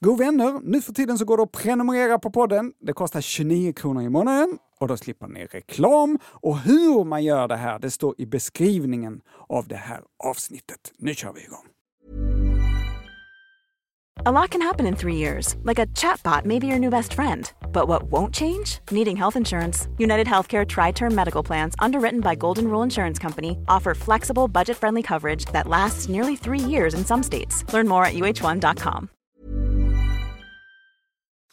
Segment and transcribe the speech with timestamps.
[0.00, 2.72] God vänner, nu för tiden så går det att prenumerera på podden.
[2.80, 6.18] Det kostar 29 kronor i månaden och då slipper ni reklam.
[6.24, 10.92] Och hur man gör det här, det står i beskrivningen av det här avsnittet.
[10.98, 11.64] Nu kör vi igång!
[14.26, 17.14] A lot can happen in three years, like a chatbot may be your new best
[17.14, 17.52] friend.
[17.72, 18.80] But what won't change?
[18.90, 19.88] Needing health insurance.
[19.98, 24.76] United Healthcare Tri Term Medical Plans, underwritten by Golden Rule Insurance Company, offer flexible, budget
[24.76, 27.64] friendly coverage that lasts nearly three years in some states.
[27.72, 29.08] Learn more at uh1.com.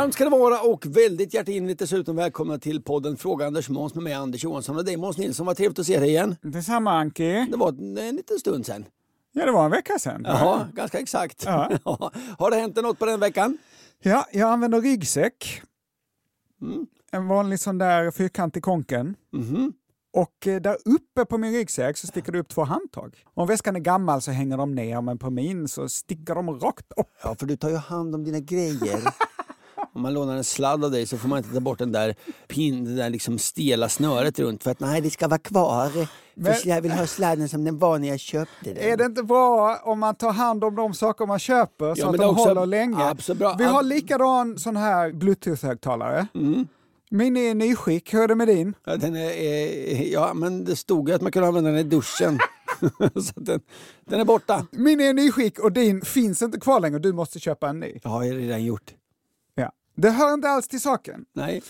[0.00, 4.04] Varmt ska det vara och väldigt hjärtinligt dessutom välkomna till podden Fråga Anders Måns med
[4.04, 5.46] mig Anders Johansson och dig Måns Nilsson.
[5.46, 6.36] Vad trevligt att se dig igen.
[6.42, 7.46] Detsamma Anki.
[7.50, 8.84] Det var en, en liten stund sedan.
[9.32, 10.22] Ja, det var en vecka sedan.
[10.24, 11.44] Jaha, ganska exakt.
[11.44, 11.70] Ja.
[11.84, 12.12] Ja.
[12.38, 13.58] Har det hänt något på den veckan?
[14.02, 15.62] Ja, jag använder ryggsäck.
[16.62, 16.86] Mm.
[17.10, 19.16] En vanlig sån där fyrkantig konken.
[19.32, 19.72] Mhm.
[20.12, 23.24] Och eh, där uppe på min ryggsäck så sticker det upp två handtag.
[23.34, 26.92] Om väskan är gammal så hänger de ner, men på min så sticker de rakt
[26.96, 27.10] upp.
[27.22, 29.00] Ja, för du tar ju hand om dina grejer.
[29.92, 32.14] Om man lånar en sladd av dig så får man inte ta bort den där,
[32.48, 35.90] pin, det där liksom stela snöret runt för att nej, det ska vara kvar.
[36.34, 38.76] Men- För jag vill ha sladden som den var när jag köpte den.
[38.76, 42.04] Är det inte bra om man tar hand om de saker man köper så Ja,
[42.06, 43.04] att men de också- håller länge?
[43.04, 43.54] Absolut bra.
[43.58, 46.26] Vi har likadan sån här bluetooth-högtalare.
[46.34, 46.66] Mm.
[47.10, 48.74] Min är i nyskick, hur är det med din?
[48.84, 51.82] Ja, den är, eh, ja, men det stod ju att man kunde använda den i
[51.82, 52.38] duschen.
[53.14, 53.60] så att den,
[54.08, 54.66] den är borta.
[54.70, 58.00] Min är i nyskick och din finns inte kvar längre, du måste köpa en ny.
[58.04, 58.94] Har jag redan gjort.
[60.00, 61.24] Det hör inte alls till saken.
[61.32, 61.62] Nej.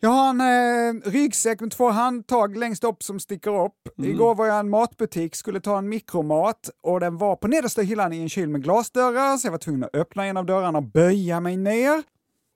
[0.00, 3.88] Jag har en eh, ryggsäck med två handtag längst upp som sticker upp.
[4.02, 7.82] Igår var jag i en matbutik, skulle ta en mikromat och den var på nedersta
[7.82, 10.78] hyllan i en kyl med glasdörrar så jag var tvungen att öppna en av dörrarna
[10.78, 12.02] och böja mig ner.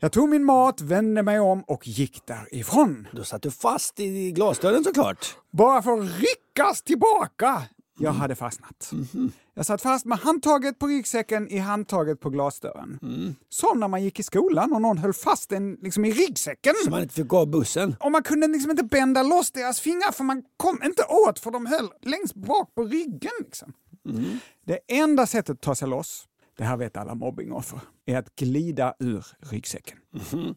[0.00, 3.08] Jag tog min mat, vände mig om och gick därifrån.
[3.12, 5.36] Då satt du fast i glasdörren såklart.
[5.50, 7.62] Bara för att ryckas tillbaka!
[8.02, 8.92] Jag hade fastnat.
[9.54, 12.98] Jag satt fast med handtaget på ryggsäcken i handtaget på glasdörren.
[13.48, 16.74] Som när man gick i skolan och någon höll fast en liksom i ryggsäcken.
[16.84, 17.96] Så man inte fick gå av bussen.
[18.00, 21.50] Och man kunde liksom inte bända loss deras fingrar för man kom inte åt för
[21.50, 23.32] de höll längst bak på ryggen.
[23.44, 23.72] Liksom.
[24.66, 26.24] Det enda sättet att ta sig loss,
[26.62, 29.98] det här vet alla mobbingoffer, är att glida ur ryggsäcken.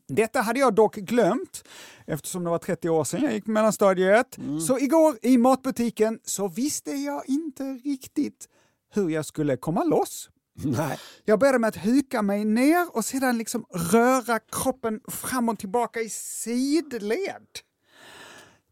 [0.08, 1.64] Detta hade jag dock glömt
[2.08, 4.38] eftersom det var 30 år sedan jag gick mellanstadiet.
[4.68, 8.50] Så igår i matbutiken så visste jag inte riktigt
[8.94, 10.30] hur jag skulle komma loss.
[10.54, 10.98] Nej.
[11.24, 16.00] Jag började med att huka mig ner och sedan liksom röra kroppen fram och tillbaka
[16.00, 17.48] i sidled.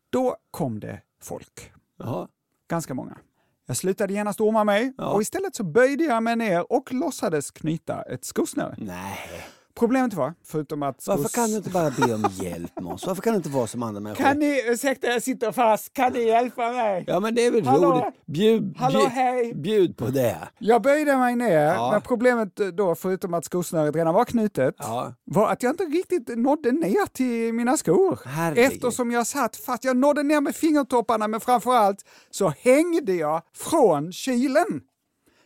[0.10, 1.72] Då kom det folk.
[1.98, 2.28] Jaha.
[2.70, 3.18] Ganska många.
[3.74, 5.08] Jag slutade genast orma mig Ja.
[5.08, 8.76] och istället så böjde jag mig ner och låtsades knyta ett skosnöre.
[8.78, 9.46] Nej.
[9.80, 11.08] Problemet var, förutom att...
[11.08, 13.08] Varför kan du inte bara be om hjälp Måns?
[13.08, 14.24] Varför kan du inte vara som andra människor?
[14.24, 17.04] Kan ni, ursäkta jag sitter fast, kan ni hjälpa mig?
[17.08, 17.92] Ja men det är väl Hallå?
[17.92, 18.26] roligt.
[18.26, 19.54] Bjud, Hallå, bjud, hej.
[19.56, 20.38] bjud på det.
[20.60, 21.90] Jag böjde mig ner, Ja.
[21.92, 25.14] men problemet då, förutom att skosnöret redan var knutet, Ja.
[25.26, 28.20] var att jag inte riktigt nådde ner till mina skor.
[28.26, 28.72] Herregud.
[28.74, 29.84] Eftersom jag satt fast.
[29.84, 34.82] Jag nådde ner med fingertopparna, men framförallt så hängde jag från kylen.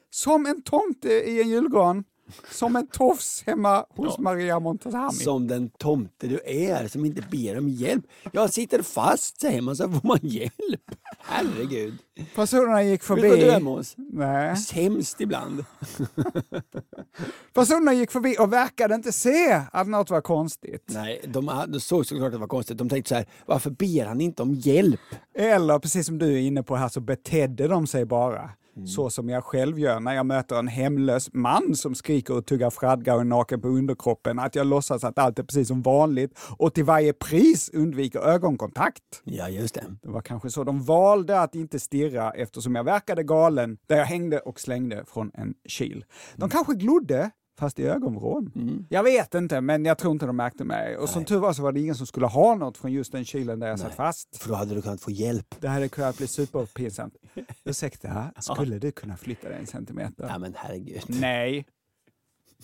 [0.09, 2.03] Som en tomte i en julgran.
[2.51, 5.13] Som en tofs hemma hos Maria Montazami.
[5.13, 8.05] Som den tomte du är som inte ber om hjälp.
[8.31, 10.91] Jag sitter fast säger man så får man hjälp.
[11.19, 11.97] Herregud.
[12.35, 13.49] Personerna gick Vill du förbi...
[13.51, 13.93] hemma hos?
[13.97, 14.57] Nej.
[14.57, 15.65] Sämst ibland.
[17.53, 20.83] Personerna gick förbi och verkade inte se att något var konstigt.
[20.87, 22.77] Nej, de, hade- de såg såklart att det var konstigt.
[22.77, 24.99] De tänkte så här, varför ber han inte om hjälp?
[25.33, 28.49] Eller precis som du är inne på här så betedde de sig bara.
[28.77, 28.87] Mm.
[28.87, 32.69] Så som jag själv gör när jag möter en hemlös man som skriker och tuggar
[32.69, 34.39] fradga och är naken på underkroppen.
[34.39, 39.03] Att jag låtsas att allt är precis som vanligt och till varje pris undviker ögonkontakt.
[39.23, 39.85] Ja, just det.
[40.01, 44.05] Det var kanske så de valde att inte stirra eftersom jag verkade galen där jag
[44.05, 46.05] hängde och slängde från en kil.
[46.35, 48.51] De kanske glodde, fast i ögonvrån.
[48.89, 50.97] Jag vet inte, men jag tror inte de märkte mig.
[50.97, 53.25] Och som tur var så var det ingen som skulle ha något från just den
[53.25, 54.37] kilen där jag satt fast.
[54.37, 55.55] För då hade du kunnat få hjälp.
[55.59, 57.13] Det hade kunnat bli superpinsamt.
[57.63, 60.27] Ursäkta, skulle du kunna flytta dig en centimeter?
[60.29, 61.03] Ja, men herregud.
[61.07, 61.65] Nej.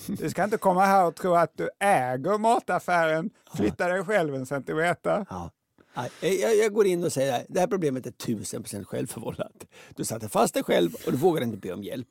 [0.07, 3.29] Du ska inte komma här och tro att du äger mataffären.
[3.55, 5.25] Flytta dig själv en centimeter.
[5.29, 5.51] Ja.
[5.95, 9.65] Nej, Jag, jag går in och säger att det här problemet är tusen procent självförvållat.
[9.95, 12.07] Du satte fast dig själv och du vågade inte be om hjälp.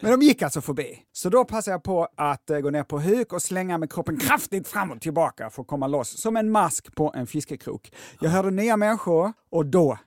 [0.00, 0.98] Men de gick alltså förbi.
[1.12, 4.18] Så då passade jag på att eh, gå ner på huk och slänga med kroppen
[4.18, 7.92] kraftigt fram och tillbaka för att komma loss som en mask på en fiskekrok.
[8.20, 9.98] Jag hörde nya människor och då,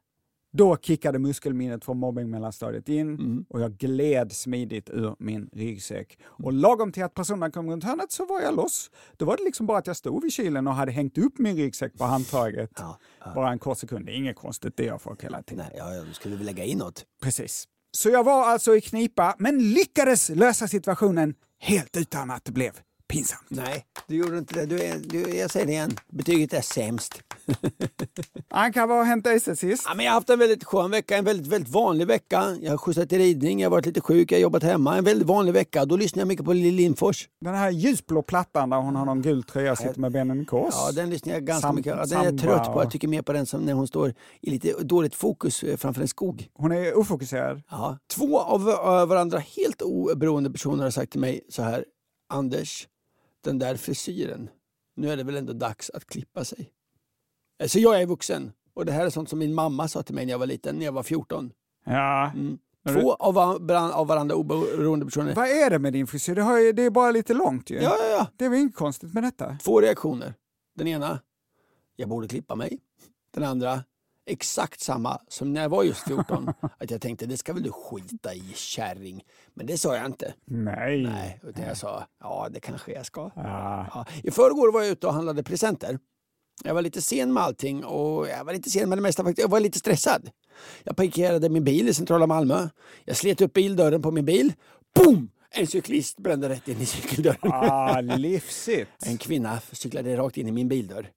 [0.54, 6.20] då kickade muskelminnet från mobbingmellanstadiet in och jag gled smidigt ur min ryggsäck.
[6.24, 8.92] Och lagom till att personerna kom runt hörnet så var jag loss.
[9.18, 11.58] Då var det liksom bara att jag stod vid kylen och hade hängt upp min
[11.58, 12.72] ryggsäck på handtaget.
[12.78, 12.98] Ja,
[13.36, 14.06] Bara en kort sekund.
[14.06, 15.66] Det är inget konstigt, det gör folk hela tiden.
[15.70, 17.06] Nej, ja, ja, du skulle väl lägga in något.
[17.22, 17.68] Precis.
[17.92, 22.72] Så jag var alltså i knipa, men lyckades lösa situationen helt utan att det blev
[23.08, 23.46] pinsamt.
[23.50, 24.66] Nej, du gjorde inte det.
[24.66, 27.22] Du är, du, jag säger det igen, betyget är sämst.
[28.50, 29.84] Vad har hänt dig sen sist?
[29.88, 32.58] Ja, men jag har haft en väldigt skön vecka, en väldigt, väldigt vanlig vecka.
[32.62, 34.98] Jag har skjutsat till ridning, jag har varit lite sjuk, jag har jobbat hemma.
[34.98, 35.86] En väldigt vanlig vecka.
[35.86, 37.30] Då lyssnar jag mycket på Lill Lindfors.
[37.42, 40.46] Den här ljusblå plattan där hon har någon gul tröja och sitter med benen i
[40.46, 40.74] kors.
[40.74, 42.84] Ja, den lyssnar jag ganska Sam- mycket ja, Den är jag trött på.
[42.84, 46.02] Jag tycker mer på den som när hon står i lite dåligt fokus eh, framför
[46.02, 46.48] en skog.
[46.54, 47.62] Hon är ofokuserad.
[47.70, 47.98] Ja.
[48.14, 51.86] Två av eh, varandra helt oberoende personer har sagt till mig så här.
[52.34, 52.88] Anders,
[53.44, 54.50] den där frisyren.
[54.96, 56.70] Nu är det väl ändå dags att klippa sig.
[57.68, 58.52] Så jag är vuxen.
[58.74, 60.76] Och det här är sånt som min mamma sa till mig när jag var liten,
[60.76, 61.52] när jag var 14.
[61.86, 62.32] Ja.
[62.36, 62.58] Mm.
[63.02, 65.36] Två av, va- av varandra oberoende personer.
[65.36, 66.36] Vad är det med din frisyr?
[66.36, 67.76] Det, har ju, det är bara lite långt ju.
[67.76, 68.28] Ja, ja, ja.
[68.38, 69.58] Det är väl inget konstigt med detta?
[69.64, 70.34] Två reaktioner.
[70.76, 71.20] Den ena,
[71.96, 72.80] jag borde klippa mig.
[73.34, 73.84] Den andra,
[74.26, 76.48] exakt samma som när jag var just 14.
[76.78, 79.24] att jag tänkte, det ska väl du skita i kärring.
[79.54, 80.34] Men det sa jag inte.
[80.46, 81.04] Nej.
[81.04, 83.32] Nej, utan jag sa, ja det kanske jag ska.
[83.36, 83.88] Ja.
[83.94, 84.06] Ja.
[84.24, 86.00] I förrgår var jag ute och handlade presenter.
[86.64, 89.24] Jag var lite sen med allting och jag var lite sen med det mesta.
[89.24, 89.44] faktiskt.
[89.44, 90.30] Jag var lite stressad.
[90.84, 92.70] Jag parkerade min bil i centrala Malmö.
[93.06, 94.54] Jag slet upp bildörren på min bil.
[94.96, 95.30] Boom!
[95.54, 97.52] En cyklist brände rätt in i cykeldörren.
[97.52, 99.06] Ah, livsigt.
[99.06, 101.10] En kvinna cyklade rakt in i min bildörr.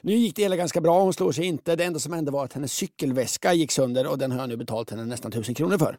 [0.00, 1.76] Nu gick det hela ganska bra, hon slår sig inte.
[1.76, 4.56] Det enda som hände var att hennes cykelväska gick sönder och den har jag nu
[4.56, 5.98] betalt henne nästan tusen kronor för.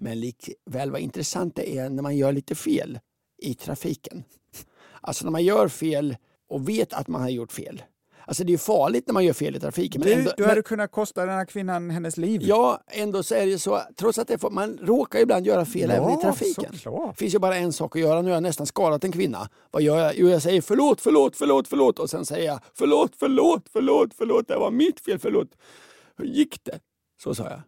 [0.00, 2.98] Men likväl vad intressant det är när man gör lite fel
[3.42, 4.24] i trafiken.
[5.00, 6.16] Alltså när man gör fel
[6.48, 7.82] och vet att man har gjort fel.
[8.28, 10.00] Alltså det är farligt när man gör fel i trafiken.
[10.00, 12.40] Men Du, ändå, du men, hade kunnat kosta den här kvinnan hennes liv.
[12.44, 16.10] Ja, ändå så är det så, trots att det man råkar ibland göra fel även
[16.10, 16.72] i Ja, trafiken.
[16.72, 18.22] Det finns ju bara en sak att göra.
[18.22, 19.48] Nu har jag nästan skadat en kvinna.
[19.70, 20.12] Vad gör jag?
[20.16, 24.48] Jo, jag säger förlåt, förlåt, förlåt, förlåt och sen säger jag förlåt, förlåt, förlåt, förlåt,
[24.48, 25.48] det var mitt fel, förlåt.
[26.16, 26.80] Hur gick det?
[27.22, 27.60] Så sa jag.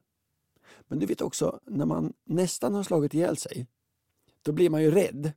[0.89, 3.67] Men du vet också, när man nästan har slagit ihjäl sig,
[4.45, 5.33] då blir man ju rädd.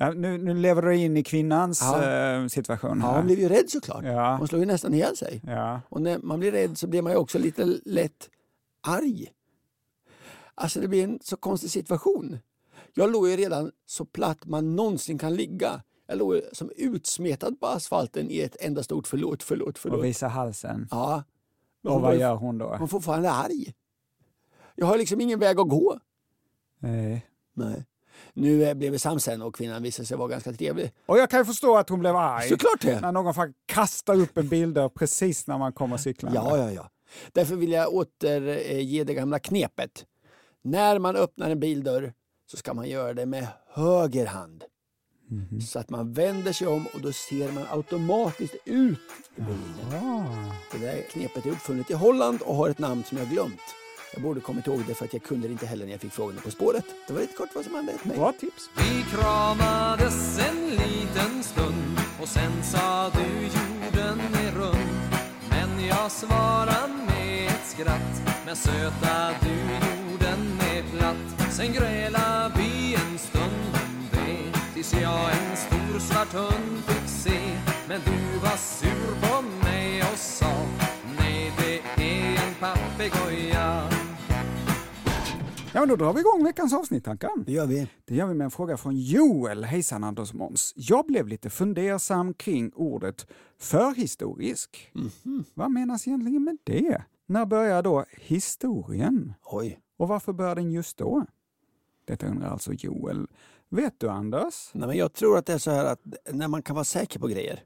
[0.00, 2.04] Ja, nu, nu lever du in i kvinnans Ja.
[2.04, 3.00] eh, situation.
[3.00, 3.16] Ja, här.
[3.16, 4.04] hon blev ju rädd såklart.
[4.04, 4.36] Ja.
[4.36, 5.40] Hon slår ju nästan ihjäl sig.
[5.46, 5.80] Ja.
[5.88, 8.28] Och när man blir rädd så blir man ju också lite lätt
[8.80, 9.26] arg.
[10.54, 12.38] Alltså det blir en så konstig situation.
[12.94, 15.82] Jag låg ju redan så platt man någonsin kan ligga.
[16.06, 20.04] Jag låg som utsmetad på asfalten i ett enda stort förlåt, förlåt, Och förlåt.
[20.04, 20.88] visa halsen.
[20.90, 21.22] Ja.
[21.84, 22.66] Och var vad gör hon då?
[22.68, 23.74] Hon är fortfarande arg.
[24.74, 25.98] Jag har liksom ingen väg att gå.
[26.78, 27.26] Nej.
[27.54, 27.84] Nej.
[28.32, 30.92] Nu eh, blev vi sams sen och kvinnan visade sig vara ganska trevlig.
[31.06, 32.48] Och jag kan ju förstå att hon blev arg.
[32.48, 33.00] Såklart det!
[33.00, 36.40] När någon faktiskt kastar upp en bilder precis när man kommer cyklande.
[36.44, 36.90] Ja, ja, ja.
[37.32, 40.04] Därför vill jag återge det gamla knepet.
[40.62, 42.12] När man öppnar en bildörr
[42.50, 44.64] så ska man göra det med höger hand.
[45.70, 48.98] Så att man vänder sig om och då ser man automatiskt ut
[49.36, 50.04] i bilen.
[50.04, 50.52] Ah.
[50.72, 53.60] Det där knepet är uppfunnet i Holland och har ett namn som jag glömt.
[54.12, 56.12] Jag borde kommit ihåg det för att jag kunde det inte heller när jag fick
[56.12, 56.84] frågan På spåret.
[57.06, 58.16] Det var lite kort vad som hände mig.
[58.16, 58.70] Bra tips.
[58.76, 64.98] Vi kramades en liten stund och sen sa du jorden är rund
[65.50, 69.54] Men jag svarade med ett skratt Men söta du
[69.88, 76.32] jorden är platt Sen grälade vi en stund om det Tills jag en stor svart
[76.32, 77.40] hund fick se
[77.88, 80.52] Men du var sur på mig och sa
[81.18, 83.87] Nej det är en papegoja
[85.78, 87.44] Ja, men då drar vi igång veckans avsnitt, Ankan.
[87.46, 87.88] Det gör vi.
[88.04, 89.64] Det gör vi med en fråga från Joel.
[89.64, 90.72] Hejsan Anders och Måns.
[90.76, 93.26] Jag blev lite fundersam kring ordet
[93.58, 94.92] förhistorisk.
[95.54, 97.02] Vad menas egentligen med det?
[97.26, 99.34] När börjar då historien?
[99.44, 99.80] Oj.
[99.96, 101.26] Och varför börjar den just då?
[102.04, 103.26] Detta undrar alltså Joel.
[103.68, 104.70] Vet du Anders?
[104.72, 106.00] Nej, men jag tror att det är så här att
[106.32, 107.62] när man kan vara säker på grejer,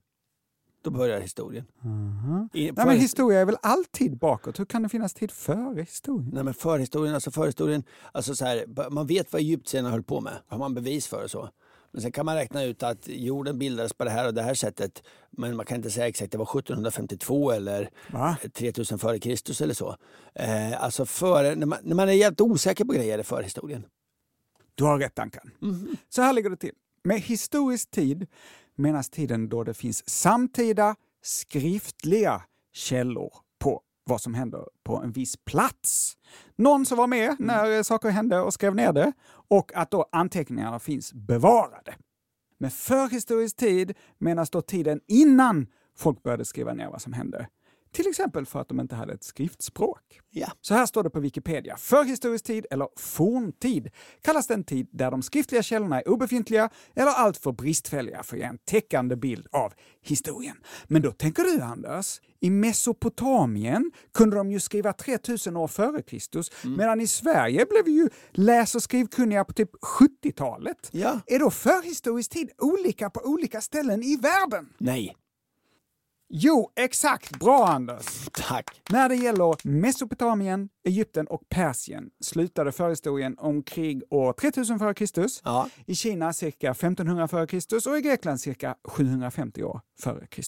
[0.82, 1.64] då börjar historien.
[2.52, 4.60] I, Nej, men historia är väl alltid bakåt?
[4.60, 6.30] Hur kan det finnas tid före historien?
[6.34, 10.32] Nej, men förhistorien, alltså förhistorien, alltså så här, man vet vad egyptierna höll på med,
[10.46, 11.48] har man bevis för och så.
[11.92, 14.54] Men sen kan man räkna ut att jorden bildades på det här och det här
[14.54, 15.02] sättet.
[15.30, 18.36] Men man kan inte säga exakt, det var 1752 eller Va?
[18.52, 19.96] 3000 före Kristus eller så.
[20.34, 23.84] Eh, alltså före, när, man, när man är jävligt osäker på grejer är förhistorien.
[24.74, 25.50] Du har rätt Ankan.
[26.08, 26.74] Så här ligger det till.
[27.04, 28.26] Med historisk tid
[28.76, 35.36] menas tiden då det finns samtida skriftliga källor på vad som händer på en viss
[35.36, 36.16] plats.
[36.56, 39.12] Någon som var med när eh, saker hände och skrev ner det
[39.48, 41.94] och att då anteckningarna finns bevarade.
[42.58, 47.48] Med förhistorisk tid menas då tiden innan folk började skriva ner vad som hände.
[47.92, 50.20] Till exempel för att de inte hade ett skriftspråk.
[50.30, 50.52] Ja.
[50.60, 51.76] Så här står det på Wikipedia.
[51.76, 53.90] Förhistorisk tid, eller forntid,
[54.22, 58.46] kallas den tid där de skriftliga källorna är obefintliga eller alltför bristfälliga för att ge
[58.46, 59.72] en täckande bild av
[60.02, 60.56] historien.
[60.86, 66.50] Men då tänker du, Anders, i Mesopotamien kunde de ju skriva 3000 år före Kristus,
[66.64, 70.88] medan i Sverige blev vi ju läs och skrivkunniga på typ 70-talet.
[70.90, 71.20] Ja.
[71.26, 74.68] Är då förhistorisk tid olika på olika ställen i världen?
[74.78, 75.16] Nej.
[76.34, 77.38] Jo, exakt.
[77.38, 78.28] Bra, Anders.
[78.32, 78.82] Tack.
[78.90, 85.26] När det gäller Mesopotamien, Egypten och Persien slutade förhistorien omkring år 3000 f.Kr.
[85.44, 85.68] Ja.
[85.86, 87.88] I Kina cirka 1500 f.Kr.
[87.88, 90.40] och i Grekland cirka 750 år f.Kr.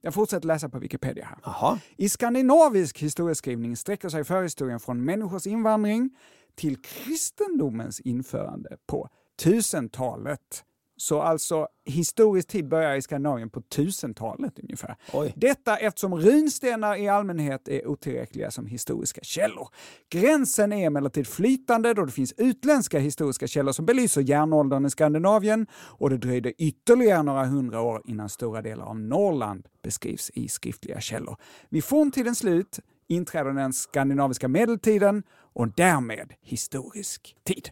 [0.00, 1.38] Jag fortsätter läsa på Wikipedia här.
[1.44, 1.78] Jaha.
[1.96, 6.10] I skandinavisk historieskrivning sträcker sig förhistorien från människors invandring
[6.54, 9.08] till kristendomens införande på
[9.42, 10.64] 1000-talet.
[10.96, 14.96] Så alltså historisk tid börjar i Skandinavien på 1000-talet ungefär.
[15.12, 15.32] Oj.
[15.36, 19.68] Detta eftersom runstenar i allmänhet är otillräckliga som historiska källor.
[20.08, 25.66] Gränsen är emellertid flytande då det finns utländska historiska källor som belyser järnåldern i Skandinavien
[25.74, 31.00] och det dröjde ytterligare några hundra år innan stora delar av Norrland beskrivs i skriftliga
[31.00, 31.36] källor.
[31.68, 35.22] Vid forntidens slut inträder den skandinaviska medeltiden
[35.54, 37.68] och därmed historisk tid.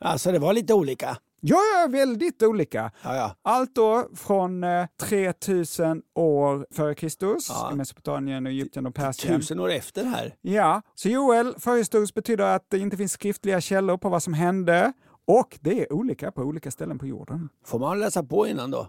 [0.00, 1.16] Alltså det var lite olika.
[1.46, 2.90] Ja, ja, väldigt olika.
[3.02, 3.36] Ja, ja.
[3.42, 7.72] Allt då från eh, 3000 år före Kristus Ja.
[7.72, 9.40] i Mesopotamien, och Egypten och Persien.
[9.40, 10.34] Tusen år efter här.
[10.40, 14.92] Ja, så Joel, förhistoriskt betyder att det inte finns skriftliga källor på vad som hände
[15.26, 17.48] och det är olika på olika ställen på jorden.
[17.66, 18.88] Får man läsa på innan då?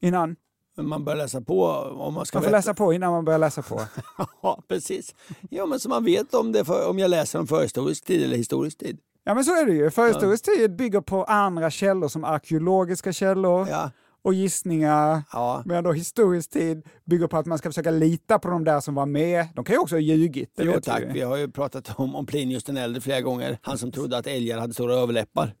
[0.00, 0.36] Innan.
[0.80, 1.64] Man bör läsa på
[1.98, 2.56] om man ska Man får veta.
[2.58, 3.80] läsa på innan man börjar läsa på.
[4.42, 5.14] Ja, precis.
[5.50, 8.36] Ja, men så man vet om, det för, om jag läser om förhistorisk tid eller
[8.36, 8.98] historisk tid.
[9.28, 9.90] Ja, men så är det ju.
[9.90, 13.90] Förhistorisk tid bygger på andra källor som arkeologiska källor Ja,
[14.22, 15.22] och gissningar.
[15.32, 15.62] ja.
[15.66, 18.94] Medan då historisk tid bygger på att man ska försöka lita på de där som
[18.94, 19.46] var med.
[19.54, 20.50] De kan ju också ha ljugit.
[20.58, 21.20] Jo tack, vi.
[21.20, 23.58] har ju pratat om, om Plinius den äldre flera gånger.
[23.62, 25.54] Han som trodde att älgar hade stora överläppar.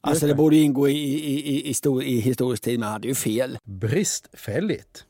[0.00, 3.08] Alltså det borde ingå i, i, i, i, stor, i historisk tid, men han hade
[3.08, 3.58] ju fel.
[3.64, 5.04] Bristfälligt.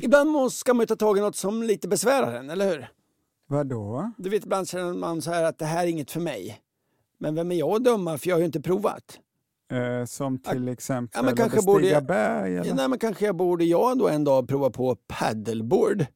[0.00, 2.88] Ibland måste- ska man ju ta tag i något som lite besvärar en, eller hur?
[3.48, 4.12] Vadå?
[4.18, 6.60] Du vet, ibland känner man så här att det här är inget för mig.
[7.18, 9.20] Men vem är jag att döma, för jag har ju inte provat.
[9.72, 12.56] Eh, som till exempel Ja, men kanske borde- berg?
[12.56, 12.74] Eller?
[12.74, 16.06] Nej, men kanske jag borde jag då en dag prova på paddleboard.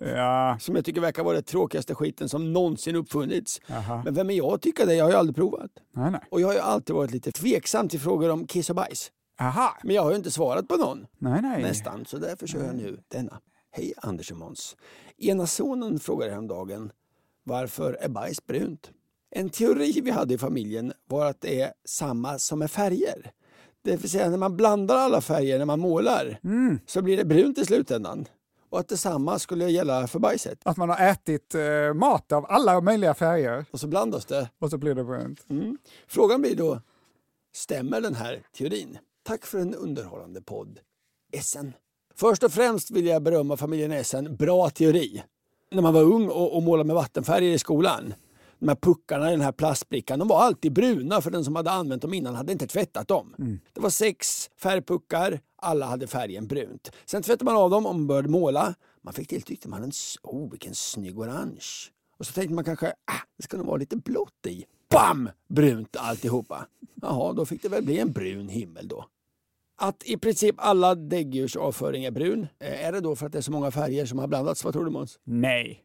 [0.00, 3.60] Ja, Som jag tycker verkar vara den tråkigaste skiten som någonsin uppfunnits.
[3.66, 4.02] Jaha.
[4.04, 4.94] Men vem är jag att tycka det?
[4.94, 5.70] Jag har ju aldrig provat.
[5.94, 6.20] nej, nej.
[6.30, 9.12] Och jag har ju alltid varit lite tveksam till frågor om kiss och bajs.
[9.40, 9.76] Aha.
[9.84, 11.06] Men jag har ju inte svarat på någon.
[11.18, 11.62] Nej, nej.
[11.62, 13.40] Nästan, så därför kör jag nu denna.
[13.70, 14.76] Hej Anders och Måns.
[15.18, 16.92] Ena sonen frågade häromdagen
[17.44, 18.90] varför är bajs brunt?
[19.30, 23.32] En teori vi hade i familjen var att det är samma som med färger.
[23.84, 26.38] Det vill säga när man blandar alla färger när man målar
[26.86, 28.24] så blir det brunt i slutändan.
[28.70, 30.58] Och att detsamma skulle gälla för bajset.
[30.64, 34.50] Att man har ätit eh, mat av alla möjliga färger Och så blandas det.
[34.58, 35.46] och så blir det brunt.
[36.06, 36.80] Frågan blir då,
[37.54, 38.98] stämmer den här teorin?
[39.22, 40.78] Tack för en underhållande podd.
[41.32, 41.72] Essen.
[42.14, 44.36] Först och främst vill jag berömma familjen Essen.
[44.36, 45.22] Bra teori.
[45.70, 48.14] När man var ung och, och målade med vattenfärger i skolan.
[48.58, 51.70] De här puckarna i den här plastbrickan, de var alltid bruna för den som hade
[51.70, 53.34] använt dem innan hade inte tvättat dem.
[53.72, 56.90] Det var sex färgpuckar, alla hade färgen brunt.
[57.06, 58.74] Sen tvättade man av dem och man började måla.
[59.02, 61.66] Man fick till tyckte man en, oh vilken snygg orange.
[62.18, 64.64] Och så tänkte man kanske, ah, det ska nog vara lite blått i.
[64.90, 65.30] Bam!
[65.48, 66.66] Brunt alltihopa.
[66.94, 69.04] Jaha, då fick det väl bli en brun himmel då.
[69.80, 73.38] Att i princip alla däggdjurs avföring är brun, eh, är det då för att det
[73.38, 74.64] är så många färger som har blandats?
[74.64, 75.18] Vad tror du Måns?
[75.24, 75.84] Nej.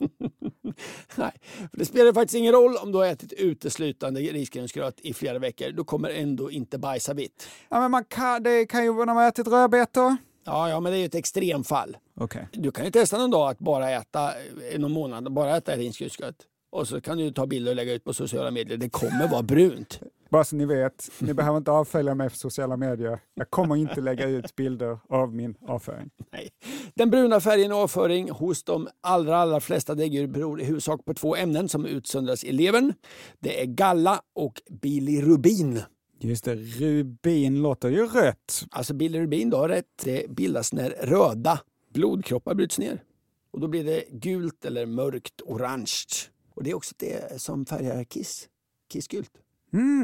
[1.16, 1.32] Nej,
[1.70, 5.70] för det spelar faktiskt ingen roll om du har ätit uteslutande risgrynsgröt i flera veckor.
[5.70, 7.48] Du kommer ändå inte bajsa vitt.
[7.68, 10.16] Ja, men man kan, det kan ju vara när man har ätit rödbetor.
[10.44, 11.96] Ja, ja, men det är ju ett extremfall.
[12.20, 12.48] Okej.
[12.52, 14.32] Du kan ju testa någon dag att bara äta
[14.72, 16.36] eh, någon månad, bara äta risgrynsgröt.
[16.70, 18.78] Och så kan du ta bilder och lägga ut på sociala medier.
[18.78, 20.00] Det kommer vara brunt.
[20.30, 23.20] Bara så ni vet, ni behöver inte avfölja mig på sociala medier.
[23.34, 26.10] Jag kommer inte lägga ut bilder av min avföring.
[26.32, 26.48] Nej.
[26.94, 31.36] Den bruna färgen avföring hos de allra, allra flesta däggdjur beror i huvudsak på två
[31.36, 32.94] ämnen som utsöndras i levern.
[33.38, 35.82] Det är galla och bilirubin.
[36.20, 38.66] Just det, rubin låter ju rött.
[38.70, 39.86] Alltså bilirubin, du har rätt.
[40.04, 41.60] Det bildas när röda
[41.94, 43.02] blodkroppar bryts ner.
[43.50, 46.06] Och då blir det gult eller mörkt orange.
[46.54, 48.48] Och det är också det som färgar kiss.
[48.92, 49.30] Kissgult.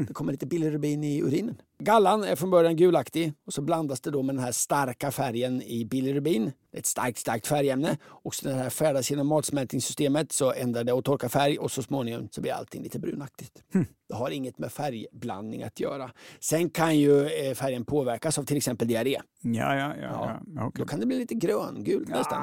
[0.06, 1.60] Det kommer lite bilirubin i urinen.
[1.78, 5.62] Gallan är från början gulaktig och så blandas det då med den här starka färgen
[5.62, 6.52] i bilirubin.
[6.70, 7.96] Det är ett starkt, starkt färgämne.
[8.04, 11.70] Och så när det här färdas genom matsmältningssystemet så ändrar det och torkar färg och
[11.70, 13.62] så småningom så blir allting lite brunaktigt.
[14.08, 16.10] Det har inget med färgblandning att göra.
[16.40, 19.20] Sen kan ju eh, färgen påverkas av till exempel diarré.
[19.42, 19.94] Ja, ja, ja.
[20.02, 20.40] ja.
[20.54, 20.80] ja okej.
[20.82, 22.42] Då kan det bli lite gröngult nästan.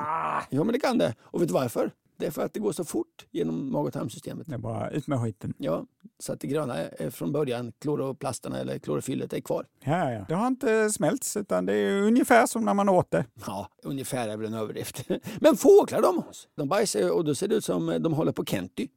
[0.50, 1.15] Ja, men det kan det.
[1.22, 1.92] Och vet du varför?
[2.17, 4.48] Det är för att det går så fort genom mag och tarmsystemet.
[4.48, 5.53] Det är bara ut med skiten.
[5.58, 5.86] Ja,
[6.20, 9.65] så att det gröna är från början, kloroplasterna eller klorofyllet är kvar.
[9.79, 10.25] Ja, ja.
[10.27, 13.25] Det har inte smälts, utan det är ungefär som när man åt det.
[13.48, 15.10] Ja, ungefär är väl en överdrift.
[15.39, 18.46] Men fåglar de Hans, de bajsar och då ser det ut som de håller på
[18.46, 18.88] Kenty.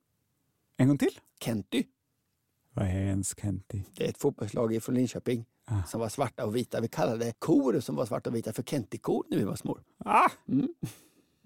[0.76, 1.18] En gång till.
[1.40, 1.84] Kenty,
[2.74, 3.82] Vad är ens Kenty?
[3.96, 5.44] det är ett fotbollslag från Linköping
[5.86, 6.80] som var svarta och vita.
[6.80, 9.78] Vi kallade kor som var svarta och vita för Kenty-kor när vi var små.
[10.04, 10.30] Ah,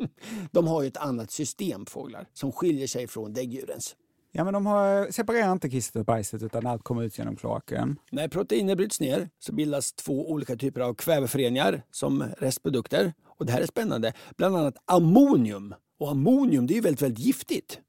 [0.51, 3.97] De har ju ett annat system, fåglar, som skiljer sig från däggdjurens.
[4.33, 7.99] ja, men de har, separerar inte kisset och bajset, utan allt kommer ut genom kloaken.
[8.11, 13.13] När proteiner bryts ner så bildas två olika typer av kväveföreningar som restprodukter.
[13.27, 14.13] Och det här är spännande.
[14.37, 15.75] Bland annat ammonium.
[15.99, 17.81] Och ammonium det är ju väldigt, väldigt giftigt.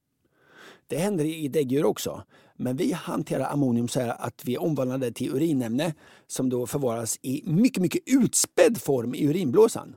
[0.87, 2.23] Det händer i däggdjur också.
[2.55, 5.93] Men vi hanterar ammonium så här att vi omvandlar det till urinämne
[6.27, 9.95] som då förvaras i mycket, mycket utspädd form i urinblåsan.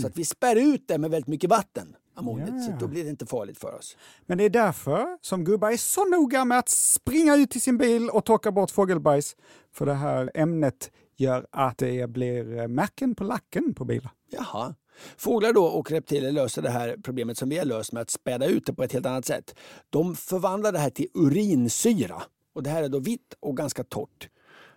[0.00, 2.64] Så att vi spär ut det med väldigt mycket vatten, ammoniet.
[2.64, 2.76] Så Ja.
[2.80, 3.96] då blir det inte farligt för oss.
[4.26, 7.78] Men det är därför som gubbar är så noga med att springa ut till sin
[7.78, 9.36] bil och torka bort fågelbajs.
[9.72, 14.10] För det här ämnet gör att det blir märken på lacken på bilar.
[14.30, 14.74] Jaha.
[15.16, 18.46] Fåglar då och reptiler löser det här problemet som vi har löst med att späda
[18.46, 19.54] ut det på ett helt annat sätt.
[19.90, 22.22] De förvandlar det här till urinsyra.
[22.54, 24.28] Och det här är då vitt och ganska torrt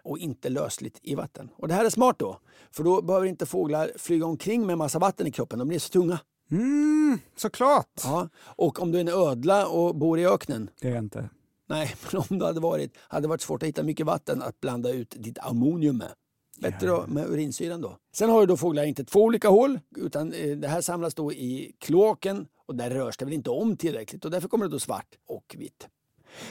[0.04, 1.50] och inte lösligt i vatten.
[1.58, 2.40] Och det här är smart då,
[2.72, 5.60] för då behöver inte fåglar flyga omkring med massa vatten i kroppen.
[5.60, 6.20] De blir så tunga.
[6.52, 8.02] Mm, såklart!
[8.04, 8.30] Ja.
[8.40, 11.30] Och om du är en ödla och bor i öknen, Det är inte.
[11.70, 14.90] nej, men om det hade varit, hade varit svårt att hitta mycket vatten att blanda
[14.92, 16.12] ut ditt ammonium med.
[16.60, 17.98] Bättre då med urinsyran då.
[18.16, 21.34] Sen har ju då fåglar inte två olika hål utan eh, det här samlas då
[21.34, 24.80] i kloaken och där rörs det väl inte om tillräckligt och därför kommer det då
[24.80, 25.88] svart och vitt.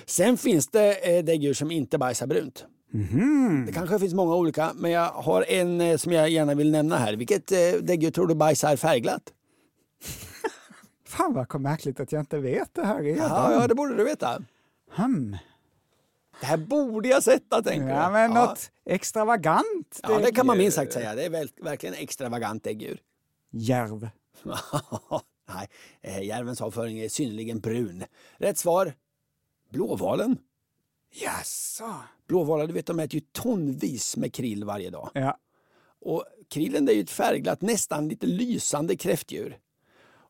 [0.06, 2.66] Sen finns det eh, däggdjur som inte bajsar brunt.
[3.66, 6.96] Det kanske finns många olika men jag har en eh, som jag gärna vill nämna
[6.96, 7.16] här.
[7.16, 9.32] Vilket eh, däggdjur tror du bajsar färgglatt?
[11.06, 13.28] Fan vad märkligt att jag inte vet det här redan.
[13.30, 14.42] Ja, ja, det borde du veta.
[14.90, 15.36] Hmm.
[16.40, 18.12] Det här borde jag sätta tänker Ja, du.
[18.12, 20.00] men något extravagant.
[20.02, 20.64] Ja, det kan man däggdjur.
[20.64, 21.14] minst sagt säga.
[21.14, 23.00] Det är väl, verkligen extravagant däggdjur.
[23.50, 24.08] Järv.
[25.54, 25.68] Nej,
[26.02, 28.04] eh, järvens avföring är synnerligen brun.
[28.38, 28.92] Rätt svar,
[29.70, 30.38] blåvalen.
[31.10, 31.94] Jaså?
[32.26, 35.10] Blåvalar, du vet, de äter ju tonvis med krill varje dag.
[35.14, 35.38] Ja.
[36.00, 39.58] Och krillen är ju ett färgglatt, nästan lite lysande kräftdjur.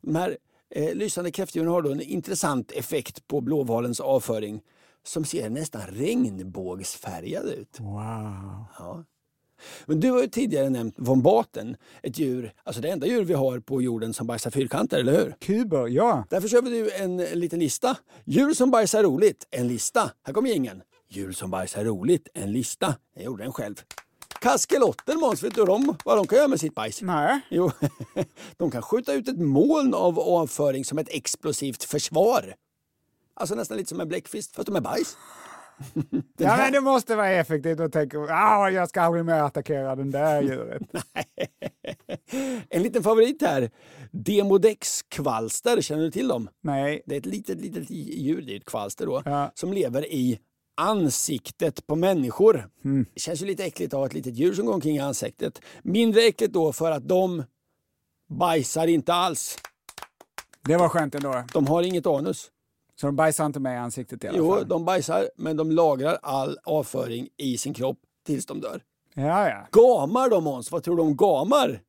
[0.01, 0.39] De här
[0.71, 4.63] eh, lysande kräftdjuren har då en intressant effekt på blåvalens avföring
[5.03, 7.81] som ser nästan regnbågsfärgad ut.
[7.81, 8.65] Wow.
[8.79, 9.05] Ja.
[9.87, 13.61] Men du har ju tidigare nämnt vombaten, ett djur, alltså det enda djur vi har
[13.61, 15.35] på jorden som bajsar fyrkanter, eller hur?
[15.41, 16.25] Kuber, ja.
[16.31, 17.97] Därför kör vi nu en liten lista.
[18.25, 20.11] Djur som bajsar roligt, en lista.
[20.27, 20.83] Här kommer ingen.
[21.09, 22.95] Djur som bajsar roligt, en lista.
[23.15, 23.75] Jag gjorde den själv.
[24.41, 27.03] Kaskelotter Måns, vet du de, vad de kan göra med sitt bajs?
[27.03, 27.41] Nej.
[27.51, 27.71] Jo,
[28.57, 32.55] de kan skjuta ut ett moln av avföring som ett explosivt försvar.
[33.35, 35.17] Alltså nästan lite som en bläckfisk, fast de är bajs.
[36.39, 40.11] Ja, men det måste vara effektivt att tänka ah, jag ska aldrig mer attackera den
[40.11, 40.83] där djuret.
[42.69, 43.71] En liten favorit här.
[44.11, 46.49] Demodex-kvalster, känner du till dem?
[46.63, 47.03] Nej.
[47.07, 49.53] Det är ett litet, litet djur, det är ett kvalster då, Ja.
[49.55, 50.39] som lever i
[50.77, 52.69] ansiktet på människor.
[52.85, 53.07] Mm.
[53.15, 55.61] Det känns ju lite äckligt att ha ett litet djur som går omkring i ansiktet.
[55.83, 57.45] Mindre äckligt då för att de
[58.29, 59.59] bajsar inte alls.
[60.65, 61.45] Det var skönt ändå.
[61.53, 62.51] De har inget anus.
[63.01, 64.69] Så de bajsar inte med i ansiktet i alla Jo, fall?
[64.69, 68.83] de bajsar, men de lagrar all avföring i sin kropp tills de dör.
[69.15, 69.67] Ja, ja.
[69.73, 71.81] Gamar de Måns, vad tror du om gamar?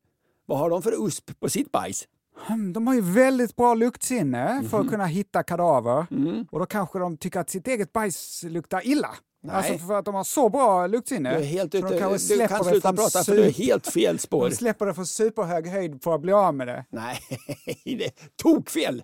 [0.46, 2.04] Vad har de för usp på sitt bajs?
[2.46, 4.68] Hmm, De har ju väldigt bra luktsinne Mhm.
[4.68, 6.06] för att kunna hitta kadaver.
[6.50, 9.10] Och då kanske de tycker att sitt eget bajs luktar illa.
[9.42, 9.56] Nej.
[9.56, 11.30] Alltså för att de har så bra luktsinne.
[11.30, 11.86] Du är helt ute.
[11.88, 12.18] de Du kan
[12.60, 14.48] sluta prata för du är helt fel spår.
[14.50, 16.84] De släpper det från superhög höjd för att bli av med det.
[16.90, 17.18] Nej,
[17.84, 19.02] det är tokfel!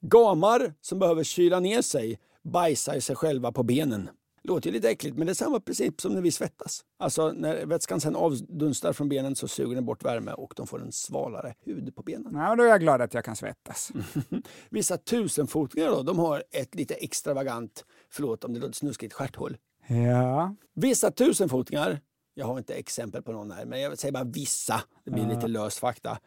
[0.00, 4.10] Gamar som behöver kyla ner sig bajsar sig själva på benen.
[4.42, 6.84] Låter ju lite äckligt, men det är samma princip som när vi svettas.
[6.98, 10.82] Alltså när vätskan sen avdunstar från benen så suger den bort värme och de får
[10.82, 12.32] en svalare hud på benen.
[12.32, 13.92] Men då är jag glad att jag kan svettas.
[14.70, 19.56] Vissa tusenfotingar då, de har ett lite extravagant, förlåt om det låter snuskigt, stjärthål.
[19.86, 20.54] Ja.
[20.74, 22.00] Vissa tusenfotingar,
[22.34, 25.48] jag har inte exempel på någon här, men jag säger bara vissa, det blir lite
[25.48, 26.18] lös fakta,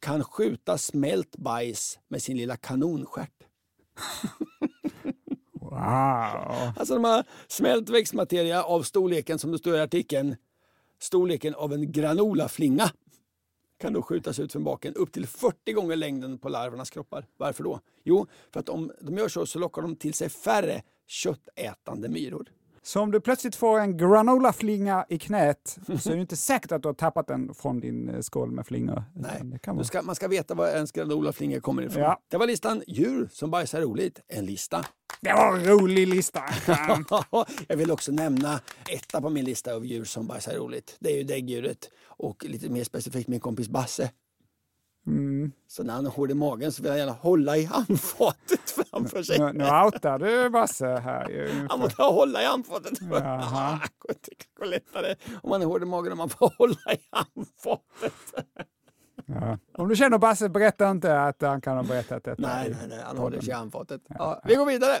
[0.00, 3.32] kan skjuta smält bajs med sin lilla kanonstjärt.
[5.70, 6.72] Wow.
[6.76, 10.36] Alltså de har smält växtmateria av storleken, som det står i artikeln,
[10.98, 12.90] storleken av en granolaflinga
[13.78, 17.26] kan då skjutas ut från baken upp till 40 gånger längden på larvernas kroppar.
[17.36, 17.80] Varför då?
[18.04, 22.48] Jo, för att om de gör så så lockar de till sig färre köttätande myror.
[22.82, 26.82] Så om du plötsligt får en granolaflinga i knät så är det inte säkert att
[26.82, 29.04] du har tappat den från din eh, skål med flingor.
[29.14, 29.84] Nej, Det kan du vara.
[29.86, 32.02] ska, man ska veta var ens granolaflinga kommer ifrån.
[32.02, 32.20] Ja.
[32.28, 34.20] Det var listan djur som bajsar roligt.
[34.28, 34.84] En lista.
[35.20, 36.42] Det var en rolig lista.
[37.68, 40.96] Jag vill också nämna etta på min lista av djur som bajsar roligt.
[41.00, 44.10] Det är ju däggdjuret och lite mer specifikt min kompis Basse.
[45.08, 45.52] Mm.
[45.66, 49.22] Så när han är hård i magen så vill han gärna hålla i handfatet framför
[49.22, 49.38] sig.
[49.38, 51.66] Nu, nu outar du Basse här ju.
[51.70, 52.98] Han måste hålla i handfatet.
[53.10, 53.80] Jaha.
[54.08, 58.14] Det går lättare om man är hård i magen om man får hålla i handfatet.
[59.26, 59.58] Ja.
[59.78, 62.42] Om du känner Basse, berätta inte att han kan ha berättat detta.
[62.42, 64.00] Nej, nej, nej, han håller sig i handfatet.
[64.08, 65.00] Ja, vi går vidare.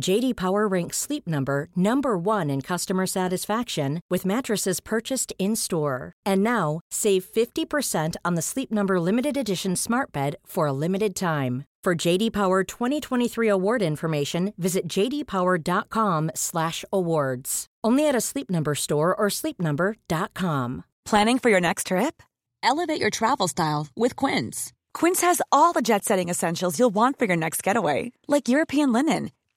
[0.00, 6.12] JD Power ranks Sleep Number number 1 in customer satisfaction with mattresses purchased in-store.
[6.24, 11.14] And now, save 50% on the Sleep Number limited edition Smart Bed for a limited
[11.16, 11.64] time.
[11.84, 17.66] For JD Power 2023 award information, visit jdpower.com/awards.
[17.84, 20.84] Only at a Sleep Number store or sleepnumber.com.
[21.04, 22.22] Planning for your next trip?
[22.62, 24.72] Elevate your travel style with Quince.
[24.92, 28.92] Quince has all the jet setting essentials you'll want for your next getaway, like European
[28.92, 29.30] linen,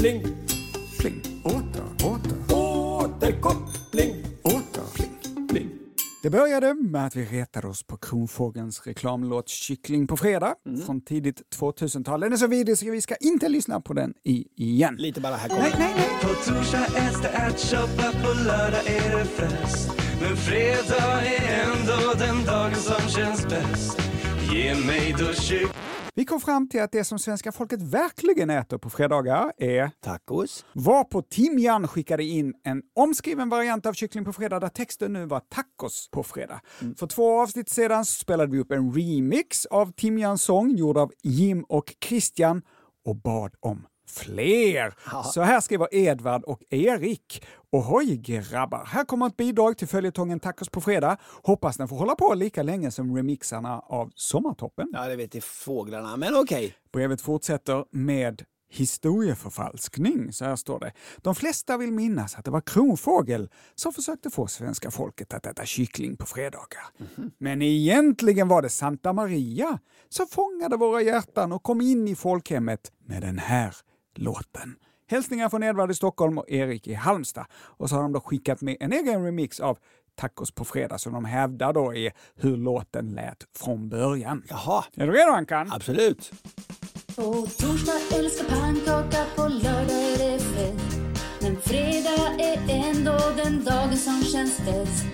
[0.00, 0.22] pling,
[0.98, 1.22] pling.
[1.44, 4.24] Åter, åter, återkoppling.
[4.42, 4.84] åter.
[4.94, 5.70] Pling, pling.
[6.22, 10.54] Det började med att vi retade oss på Kronfågelns reklamlåt Kyckling på fredag
[10.86, 12.20] från tidigt 2000-tal.
[12.20, 14.96] Den är så vidrig så vi ska inte lyssna på den i, igen.
[14.98, 15.70] Lite bara här kommer.
[16.22, 19.90] På torsdag äts det ärtsoppa, på lördag är det fest.
[20.20, 23.98] Men fredag är ändå den dagen som känns bäst.
[24.52, 25.89] Ge mig då kyckling
[26.20, 30.64] Vi kom fram till att det som svenska folket verkligen äter på fredagar är Tacos.
[30.74, 35.40] Varpå Timjan skickade in en omskriven variant av Kyckling på fredag där texten nu var
[35.40, 36.60] tacos på fredag.
[36.96, 41.64] För två avsnitt sedan spelade vi upp en remix av Timjans sång gjord av Jim
[41.68, 42.62] och Christian
[43.04, 44.94] och bad om fler.
[45.32, 47.44] Så här skriver Edvard och Erik.
[47.72, 51.16] Ohoj grabbar, här kommer ett bidrag till följetongen Tacos på fredag.
[51.42, 54.88] Hoppas den får hålla på lika länge som remixarna av Sommartoppen.
[54.92, 56.74] Ja, det vet i fåglarna, men okej.
[56.92, 60.32] Brevet fortsätter med historieförfalskning.
[60.32, 60.92] Så här står det.
[61.16, 65.64] De flesta vill minnas att det var Kronfågel som försökte få svenska folket att äta
[65.64, 66.84] kyckling på fredagar.
[67.38, 72.92] Men egentligen var det Santa Maria som fångade våra hjärtan och kom in i folkhemmet
[73.06, 73.76] med den här
[74.20, 74.74] låten.
[75.10, 77.46] Hälsningar från Edvard i Stockholm och Erik i Halmstad.
[77.52, 79.78] Och så har de då skickat med en egen remix av
[80.16, 84.42] Tacos på fredag som de hävdar då är hur låten lät från början.
[84.48, 85.72] Jaha, Är du redo Ankan?
[85.72, 86.32] absolut.
[87.16, 91.00] På torsdag älskar pannkaka, på lördag är det fett.
[91.42, 95.04] Men fredag är ändå den dagen som känns bäst.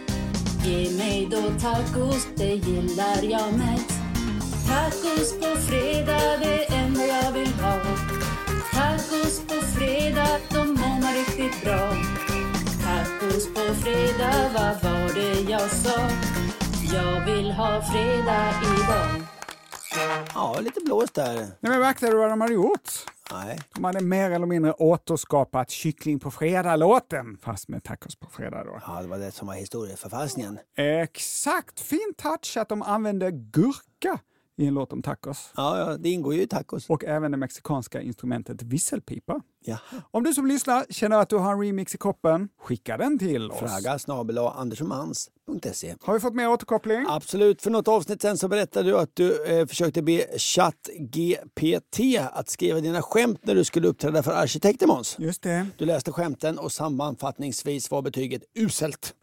[0.64, 3.95] Ge mig då tacos, det gillar jag mest.
[13.86, 16.00] Fredag, vad var det jag sa?
[16.94, 19.22] Jag vill ha fredag idag.
[20.34, 21.34] Ja, lite blåst där.
[21.34, 22.90] Nej, men märkte du vad de hade gjort?
[23.32, 23.58] Nej.
[23.74, 28.80] De hade mer eller mindre återskapat kyckling på fredag-låten, fast med tacos på fredag då.
[28.86, 30.58] Ja, det var det som var historieförfalskningen.
[30.76, 31.80] Exakt!
[31.80, 34.18] Fin touch att de använde gurka
[34.56, 35.50] i en låt om tacos.
[35.56, 36.90] Ja, ja, det ingår ju i tacos.
[36.90, 39.40] Och även det mexikanska instrumentet visselpipa.
[39.64, 39.78] Ja.
[40.10, 43.50] Om du som lyssnar känner att du har en remix i koppen, skicka den till
[43.50, 43.58] oss.
[43.58, 44.38] Fraga snabel.
[46.02, 47.04] Har vi fått mer återkoppling?
[47.08, 47.62] Absolut.
[47.62, 52.00] För något avsnitt sen så berättade du att du eh, försökte be ChatGPT
[52.32, 55.16] att skriva dina skämt när du skulle uppträda för arkitekter Måns.
[55.18, 55.66] Just det.
[55.76, 59.14] Du läste skämten och sammanfattningsvis var betyget uselt.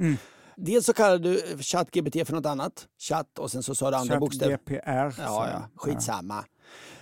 [0.58, 4.20] Dels så kallade du ChatGPT för något annat, chatt, och sen så sa du andra
[4.20, 4.52] bokstäver.
[4.58, 5.12] GPR.
[5.12, 6.46] sa Ja, ja, skitsamma.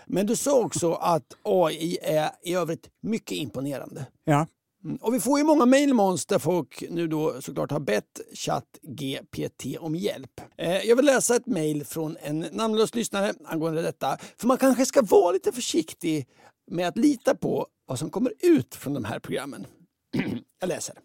[0.05, 4.05] Men du sa också att AI är i övrigt mycket imponerande.
[4.23, 4.47] Ja.
[4.83, 5.89] Mm, Och vi får ju många mejl
[6.27, 10.41] där folk nu då såklart har bett ChatGPT om hjälp.
[10.57, 14.17] Eh, jag vill läsa ett mejl från en namnlös lyssnare angående detta.
[14.37, 16.27] För man kanske ska vara lite försiktig
[16.71, 19.65] med att lita på vad som kommer ut från de här programmen.
[20.59, 20.95] jag läser.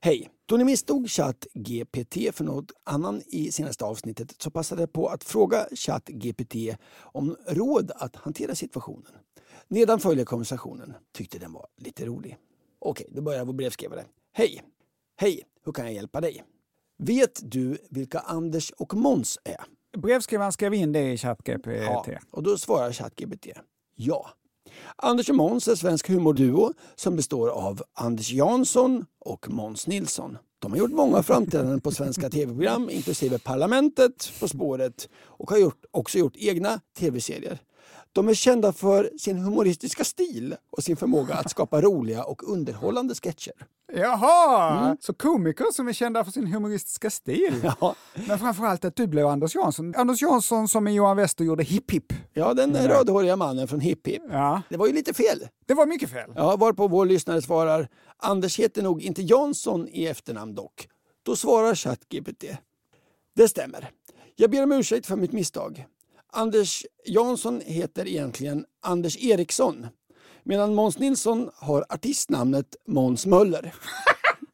[0.00, 0.30] Hej!
[0.48, 5.24] Då ni misstog ChatGPT för något annan i senaste avsnittet så passade jag på att
[5.24, 6.54] fråga ChatGPT
[7.00, 9.12] om råd att hantera situationen.
[9.68, 10.94] Nedan följer konversationen.
[11.12, 12.36] Tyckte den var lite rolig.
[12.78, 14.04] Okej, då börjar vår brevskrivare.
[14.32, 14.62] Hej!
[15.16, 15.44] Hej!
[15.64, 16.44] Hur kan jag hjälpa dig?
[16.98, 19.64] Vet du vilka Anders och Måns är?
[19.98, 21.66] Brevskrivaren skrev in det i ChatGPT.
[21.66, 23.46] Ja, och då svarar ChatGPT
[23.94, 24.30] ja.
[24.96, 30.38] Anders och Måns är svensk humorduo som består av Anders Jansson och Måns Nilsson.
[30.58, 35.84] De har gjort många framträdanden på svenska tv-program inklusive Parlamentet, På spåret och har gjort,
[35.90, 37.58] också gjort egna tv-serier.
[38.12, 43.14] De är kända för sin humoristiska stil och sin förmåga att skapa roliga och underhållande
[43.14, 43.52] sketcher.
[43.92, 44.96] Jaha!
[45.00, 47.54] Så komiker som är kända för sin humoristiska stil.
[47.54, 47.72] Mm.
[47.80, 47.94] Ja,
[48.28, 49.94] Men framförallt att du blev Anders Jansson.
[49.96, 52.12] Anders Jansson som i Johan Wester gjorde Hipp Hipp.
[52.32, 54.22] ja den rödhåriga mannen från Hipp Hipp.
[54.30, 55.48] Ja, Det var ju lite fel.
[55.66, 56.30] det var mycket fel.
[56.36, 60.88] Ja, varpå vår lyssnare svarar Anders heter nog inte Jansson i efternamn dock.
[61.22, 62.44] Då svarar ChatGPT.
[63.36, 63.90] Det stämmer.
[64.36, 65.86] Jag ber om ursäkt för mitt misstag.
[66.32, 69.86] Anders Jansson heter egentligen Anders Eriksson
[70.42, 73.74] medan Måns Nilsson har artistnamnet Måns Möller.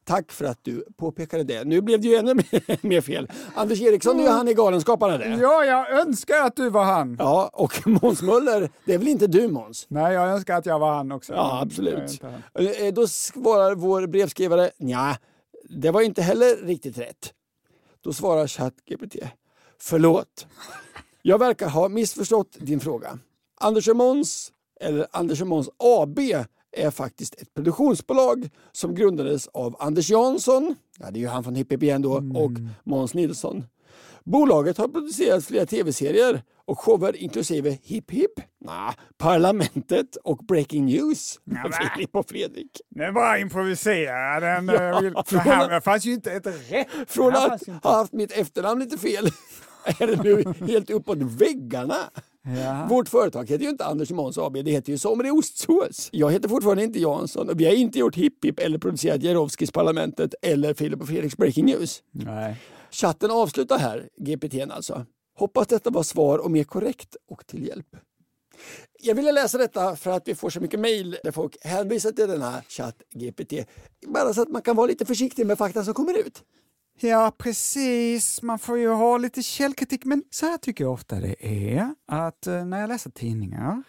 [0.07, 1.65] Tack för att du påpekade det.
[1.65, 2.35] Nu blev det ju ännu
[2.83, 3.29] mer- fel.
[3.55, 5.29] Anders Eriksson är ju han i Galenskaparna det.
[5.43, 7.17] Ja, jag önskar att du var han.
[7.19, 9.87] Ja, och Måns Möller, det är väl inte du Måns?
[9.89, 11.33] Nej, jag önskar att jag var han också.
[11.33, 12.23] Ja, är absolut.
[12.23, 12.67] han.
[12.67, 15.17] Eh, Då svarar vår brevskrivare, ja,
[15.69, 17.33] det var inte heller riktigt rätt.
[18.01, 19.17] Då svarar ChatGPT,
[19.81, 20.47] förlåt.
[21.27, 23.19] Jag verkar ha missförstått din fråga.
[23.61, 26.19] Anders och Måns, eller Anders och Måns AB,
[26.77, 31.55] är faktiskt ett produktionsbolag som grundades av Anders Jansson, ja, det är ju han från
[31.55, 32.51] Hipp Hipp igen då, och
[32.85, 33.65] Måns Nilsson.
[34.25, 38.33] Bolaget har producerat flera tv-serier och shower inklusive Hipp Hipp,
[38.65, 41.71] nah, Parlamentet och Breaking News med va?
[41.95, 42.81] Filip och Fredrik.
[42.91, 44.41] Det är bara improvisera.
[44.41, 46.89] Den, Ja, eh, vill, det från- här fanns ju inte ett rätt.
[47.07, 49.29] Från Det att ha haft mitt efternamn lite fel
[49.99, 51.97] är det nu helt uppåt väggarna.
[52.43, 52.87] Ja.
[52.91, 56.09] Vårt företag heter ju inte Anders Måns AB, det heter ju Somrig ostsås.
[56.13, 59.71] Jag heter fortfarande inte Jansson och vi har inte gjort Hipp Hipp eller producerat Jarowskis
[59.71, 62.03] Parlamentet eller Filip och Fredriks Breaking News.
[62.13, 62.57] Nej.
[62.91, 65.07] Chatten avslutar här, GPTn alltså.
[65.39, 67.97] Hoppas detta var svar och mer korrekt och till hjälp.
[69.03, 72.29] Jag ville läsa detta för att vi får så mycket mejl där folk hänvisar till
[72.29, 73.53] den här chatt GPT.
[74.07, 76.43] Bara så att man kan vara lite försiktig med fakta som kommer ut.
[77.01, 78.43] Ja, precis.
[78.43, 80.05] Man får ju ha lite källkritik.
[80.05, 81.95] Men så här tycker jag ofta det är.
[82.07, 83.83] Att eh, när jag läser tidningar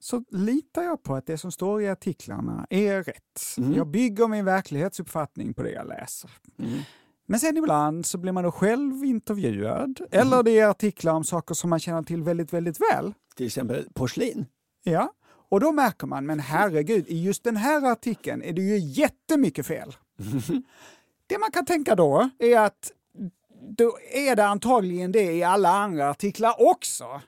[0.00, 3.40] så litar jag på att det som står i artiklarna är rätt.
[3.76, 6.30] Jag bygger min verklighetsuppfattning på det jag läser.
[7.26, 10.00] Men sen ibland så blir man då själv intervjuad.
[10.10, 13.14] Eller det är artiklar om saker som man känner till väldigt, väldigt väl.
[13.36, 14.46] Till exempel porslin.
[14.82, 15.12] Ja.
[15.50, 19.66] Och då märker man, men herregud, i just den här artikeln är det ju jättemycket
[19.66, 19.96] fel.
[21.32, 22.92] Det man kan tänka då är att
[23.76, 27.20] då är det antagligen det i alla andra artiklar också.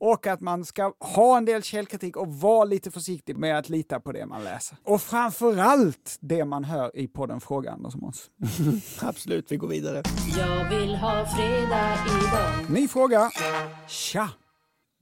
[0.00, 4.00] Och att man ska ha en del källkritik och vara lite försiktig med att lita
[4.00, 4.78] på det man läser.
[4.82, 8.30] Och framförallt det man hör i podden Fråga Anders och Måns.
[9.00, 10.02] Absolut, vi går vidare.
[10.38, 12.70] Jag vill ha fredag idag.
[12.70, 13.30] Ny fråga.
[13.88, 14.30] Tja!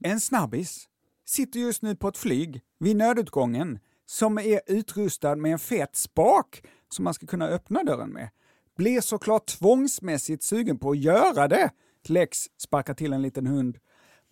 [0.03, 0.85] En snabbis
[1.25, 6.63] sitter just nu på ett flyg vid nödutgången som är utrustad med en fet spak
[6.89, 8.29] som man ska kunna öppna dörren med.
[8.75, 11.69] Blir såklart tvångsmässigt sugen på att göra det.
[12.07, 13.77] Lex sparkar till en liten hund.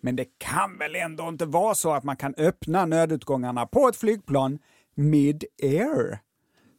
[0.01, 3.95] Men det kan väl ändå inte vara så att man kan öppna nödutgångarna på ett
[3.95, 4.59] flygplan
[4.95, 6.19] mid-air?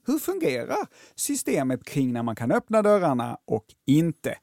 [0.06, 4.38] Hur fungerar systemet kring när man kan öppna dörrarna och inte?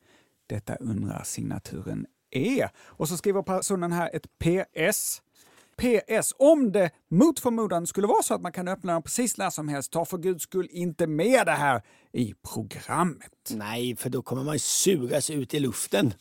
[0.48, 2.68] Detta undrar signaturen E.
[2.78, 5.22] Och så skriver personen här ett PS.
[5.80, 6.34] PS.
[6.38, 9.68] Om det mot förmodan skulle vara så att man kan öppna den precis när som
[9.68, 11.82] helst, ta för guds skull inte med det här
[12.14, 13.32] i programmet.
[13.50, 16.14] Nej, för då kommer man ju sugas ut i luften.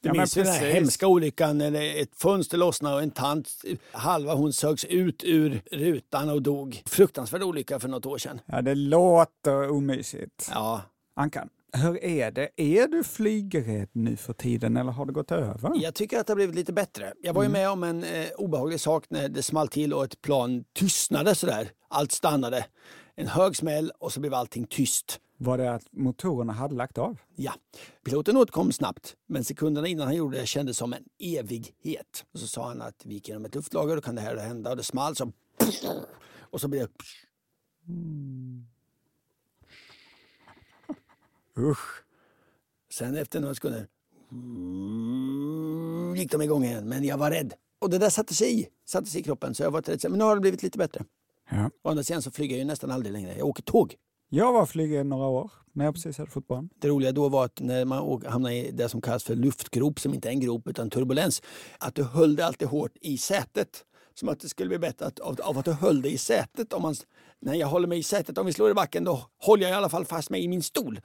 [0.00, 3.48] Du Ja, minns den här hemska olyckan när ett fönster lossnade och en tant,
[3.92, 6.82] halva hon sögs ut ur rutan och dog.
[6.86, 8.40] Fruktansvärd olycka för något år sedan.
[8.46, 10.50] Ja, det låter omysigt.
[10.54, 10.82] Ja,
[11.16, 12.48] Ankan, hur är det?
[12.56, 15.70] Är du flygrädd nu för tiden eller har det gått över?
[15.74, 17.12] jag tycker att det har blivit lite bättre.
[17.22, 17.60] Jag var ju Mm.
[17.60, 21.70] med om en eh, obehaglig sak när det small till och ett plan tystnade sådär.
[21.88, 22.66] Allt stannade.
[23.14, 25.20] En hög smäll och så blev allting tyst.
[25.40, 27.18] Var det att motorerna hade lagt av?
[27.36, 27.52] Ja,
[28.04, 32.24] piloten återkom snabbt, men sekunderna innan han gjorde det kändes som en evighet.
[32.34, 34.70] Och så sa han att vi gick genom ett luftlager, då kan det här hända.
[34.70, 35.32] Och det small så...
[36.50, 37.04] Och så blev det...
[41.58, 42.04] Usch.
[42.92, 43.86] Sen efter några sekunder
[46.16, 47.54] gick de igång igen, men jag var rädd.
[47.78, 50.00] Och det där satte sig i, satte sig i kroppen, så jag var rädd.
[50.08, 51.04] Men nu har det blivit lite bättre.
[51.50, 51.70] Ja.
[51.82, 53.38] Å andra sidan så flyger jag ju nästan aldrig längre.
[53.38, 53.94] Jag åker tåg.
[54.28, 56.68] Jag var flygrädd några år när jag precis hade fått barn.
[56.80, 60.14] Det roliga då var att när man hamnade i det som kallas för luftgrop, som
[60.14, 61.42] inte är en grop utan turbulens,
[61.78, 63.84] att du höll det alltid hårt i sätet.
[64.18, 66.72] Som att det skulle bli bättre att, av, av att du höll det i sätet.
[66.72, 66.94] Om man,
[67.40, 69.74] när jag håller mig i sätet, om vi slår i backen, då håller jag i
[69.74, 71.00] alla fall fast mig i min stol.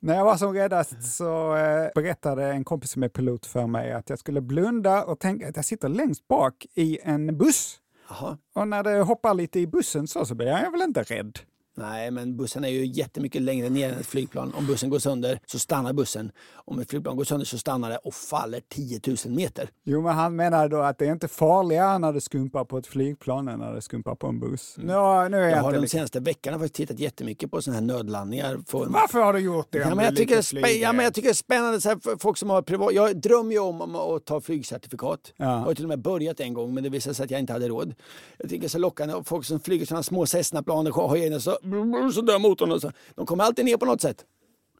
[0.00, 3.92] När jag var som räddast så eh, berättade en kompis som är pilot för mig
[3.92, 7.80] att jag skulle blunda och tänka att jag sitter längst bak i en buss.
[8.08, 8.38] Jaha.
[8.54, 11.38] Och när det hoppar lite i bussen så, så blir jag väl inte rädd.
[11.74, 14.54] Nej, men bussen är ju jättemycket längre ner än ett flygplan.
[14.54, 16.32] Om bussen går sönder så stannar bussen.
[16.54, 19.68] Om ett flygplan går sönder så stannar det och faller 10 000 meter.
[19.84, 22.86] Jo, men han menar då att det är inte farligare när det skumpar på ett
[22.86, 24.74] flygplan än när det skumpar på en buss.
[24.78, 27.86] Nu, nu är jag, Jag har de senaste veckorna faktiskt tittat jättemycket på sådana här
[27.86, 28.58] nödlandningar.
[28.66, 28.92] Från...
[28.92, 29.78] Varför har du gjort det?
[29.78, 31.80] Ja, men jag, tycker spä- ja, men jag tycker det är spännande.
[31.80, 32.94] Så här, för folk som har privat...
[32.94, 35.32] Jag drömmer ju om, att ta flygcertifikat.
[35.36, 35.44] Ja.
[35.44, 37.52] Jag har till och med börjat en gång, men det visade sig att jag inte
[37.52, 37.94] hade råd.
[38.38, 39.14] Jag tycker det är så lockande.
[39.24, 41.58] Folk som flyger sådana små Cessna-plan och har så,
[42.14, 42.72] så dör motorn.
[42.72, 42.92] Och så.
[43.14, 44.24] De kommer alltid ner på något sätt.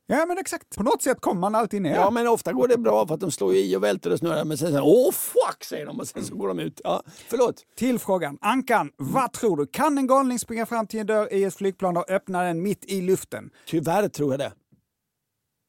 [0.07, 0.77] Ja, men exakt.
[0.77, 1.95] På något sätt kommer man alltid ner.
[1.95, 4.45] Ja, men ofta går det bra för att de slår i och välter och snurrar.
[4.45, 6.81] Men sen säger åh fuck, säger de och sen så går de ut.
[6.85, 7.62] Ja, förlåt.
[7.77, 8.38] Till frågan.
[8.40, 9.66] Ankan, vad tror du?
[9.66, 12.85] Kan en galning springa fram till en dörr i ett flygplan och öppna den mitt
[12.85, 13.51] i luften?
[13.66, 14.53] Tyvärr tror jag det.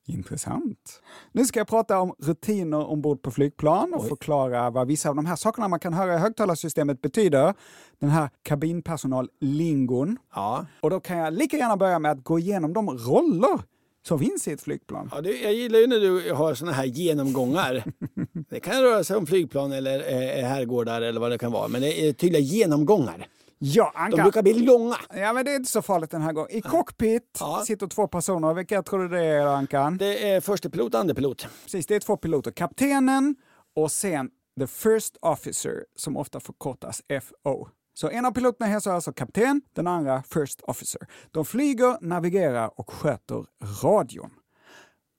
[0.06, 1.02] Intressant.
[1.32, 5.26] Nu ska jag prata om rutiner ombord på flygplan och förklara vad vissa av de
[5.26, 7.54] här sakerna man kan höra i högtalarsystemet betyder.
[8.00, 10.18] Den här kabinpersonal-lingon.
[10.36, 10.66] Ja.
[10.82, 13.60] Och då kan jag lika gärna börja med att gå igenom de roller
[14.08, 15.10] som finns i ett flygplan.
[15.16, 17.84] Ja, det, jag gillar ju när du har såna här genomgångar.
[18.50, 21.68] det kan röra sig om flygplan eller eh, herrgårdar eller vad det kan vara.
[21.68, 23.28] Men det är tydliga genomgångar.
[23.66, 24.24] Ja, De Anka.
[24.24, 24.96] brukar bli långa.
[25.14, 26.52] Ja, men det är inte så farligt den här gången.
[26.52, 27.64] I cockpit Ja.
[27.68, 28.54] sitter två personer.
[28.54, 29.98] Vilka tror du det är, Ankan?
[29.98, 31.48] Det är första pilot och andra pilot.
[31.64, 32.52] Precis, det är två piloter.
[32.52, 33.36] Kaptenen
[33.76, 37.68] och sen the first officer, som ofta förkortas FO.
[37.94, 41.02] Så en av piloterna heter alltså kapten, den andra first officer.
[41.32, 43.46] De flyger, navigerar och sköter
[43.84, 44.30] radion.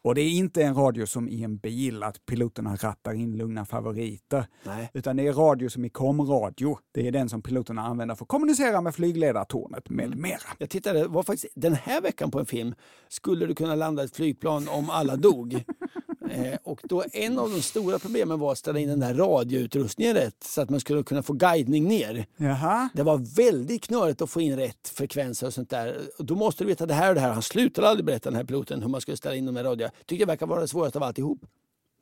[0.04, 3.64] Och det är inte en radio som i en bil, att piloterna rattar in lugna
[3.64, 4.46] favoriter.
[4.62, 4.90] Nej.
[4.94, 6.78] Utan det är radio som i komradio.
[6.92, 10.38] Det är den som piloterna använder för att kommunicera med flygledartornet med mera.
[10.58, 12.74] Jag tittade, var faktiskt den här veckan på en film,
[13.08, 15.64] Skulle du kunna landa ett flygplan om alla dog?
[16.30, 20.14] eh, och då en av de stora problemen var att ställa in den där radioutrustningen
[20.14, 22.26] rätt så att man skulle kunna få guidning ner.
[22.36, 22.88] Jaha.
[22.94, 25.98] Det var väldigt knöligt att få in rätt frekvenser och sånt där.
[26.18, 27.32] Och då måste du veta det här och det här.
[27.32, 29.88] Han slutade aldrig berätta den här piloten hur man skulle ställa in de här radio.
[30.06, 31.46] Tyckte det verkar vara det svåraste av alltihop.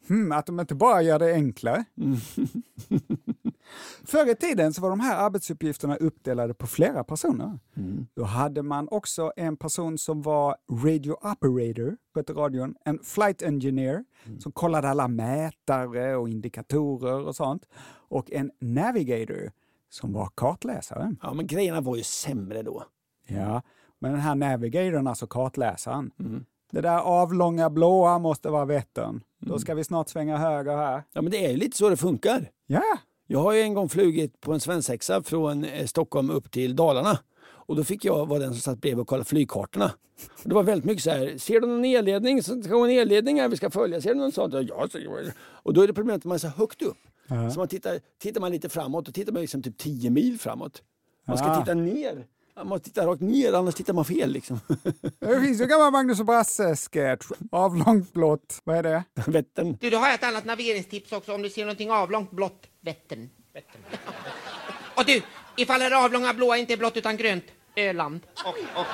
[0.09, 1.85] Hmm, att de inte bara gör det enklare.
[4.05, 7.59] Förr i tiden så var de här arbetsuppgifterna uppdelade på flera personer.
[8.15, 14.05] Då hade man också en person som var radio operator, skötte radion, en flight engineer
[14.39, 17.67] som kollade alla mätare och indikatorer och sånt
[18.09, 19.53] och en navigator
[19.89, 21.15] som var kartläsare.
[21.23, 22.85] Ja, men grejerna var ju sämre då.
[23.27, 23.63] Ja,
[23.99, 26.11] men den här navigatorn, alltså kartläsaren,
[26.71, 29.21] det där avlånga blåa måste vara Vättern.
[29.39, 31.05] Då ska vi snart svänga höger här.
[31.13, 32.51] Ja, men det är ju lite så det funkar.
[32.67, 32.83] Ja,
[33.33, 37.19] Jag har ju en gång flugit på en svensexa från eh, Stockholm upp till Dalarna.
[37.45, 39.93] Och då fick jag vara den som satt bredvid och kollade flygkartorna.
[40.43, 42.43] Och det var väldigt mycket så här, ser du någon elledning?
[42.43, 44.01] Så ska gå en elledning här vi ska följa.
[44.01, 44.55] Ser du någon sånt?
[44.69, 44.89] Ja,
[45.45, 46.97] och då är det problemet att man är så högt upp.
[47.53, 50.83] Så man tittar, tittar man lite framåt, då tittar man liksom typ 10 mil framåt.
[51.27, 51.61] Man ska Ah.
[51.61, 52.27] titta ner.
[52.57, 54.31] Man måste titta rakt ner, annars tittar man fel.
[54.33, 54.61] Liksom.
[55.19, 57.27] det finns ju gammal Magnus och Brasse-sketch.
[57.53, 58.61] Avlångt blått.
[58.65, 59.05] Vad är det?
[59.27, 59.77] Vättern.
[59.81, 62.67] Du, då har jag ett annat navigeringstips också om du ser någonting avlångt blått.
[62.85, 63.31] Vättern.
[63.55, 63.83] Vättern.
[64.97, 65.23] Och du,
[65.57, 67.45] ifall det avlånga blåa inte är blått utan grönt.
[67.77, 68.21] Öland.
[68.45, 68.87] Och, och.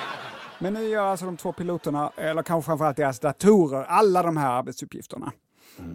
[0.59, 4.51] Men nu gör alltså de två piloterna, eller kanske framförallt deras datorer, alla de här
[4.51, 5.31] arbetsuppgifterna.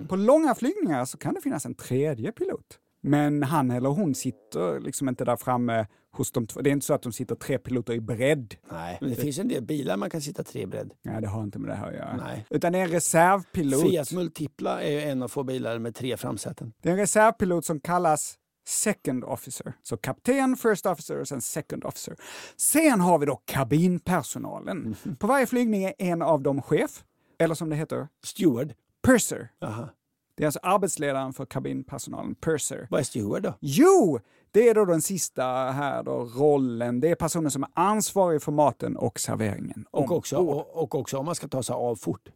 [0.09, 2.79] På långa flygningar så kan det finnas en tredje pilot.
[3.03, 5.87] Men han eller hon sitter liksom inte där framme
[6.17, 6.61] hos de två.
[6.61, 8.55] Det är inte så att de sitter tre piloter i bredd.
[8.71, 10.93] Nej, men det finns en del bilar man kan sitta tre bredd.
[11.03, 12.17] Nej, det har inte med det här att göra.
[12.17, 12.47] Nej.
[12.51, 13.83] Utan det är en reservpilot.
[13.83, 16.73] Fiat Multipla är en av få bilar med tre framsäten.
[16.83, 19.73] Det är en reservpilot som kallas second officer.
[19.83, 22.17] Så kapten, first officer och sen second officer.
[22.57, 24.97] Sen har vi då kabinpersonalen.
[25.19, 27.05] På varje flygning är en av dem chef,
[27.39, 28.75] eller som det heter, Steward.
[29.07, 29.49] purser.
[29.63, 29.89] Aha.
[30.37, 32.87] Det är alltså arbetsledaren för kabinpersonalen, purser.
[32.91, 33.55] Vad är steward då?
[33.61, 34.21] Jo,
[34.55, 37.01] det är då den sista här då, rollen.
[37.01, 39.87] Det är personen som är ansvarig för maten och serveringen.
[39.91, 42.29] Och också, och, och också om man ska ta sig av fort.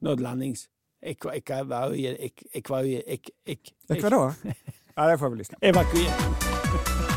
[0.00, 0.68] Nödlandnings...
[1.00, 4.32] Ekva, ekvakuer, ek, ekvakuer, ek, ek, Ek, vadå?
[4.94, 7.07] Ja, det får vi lyssna på.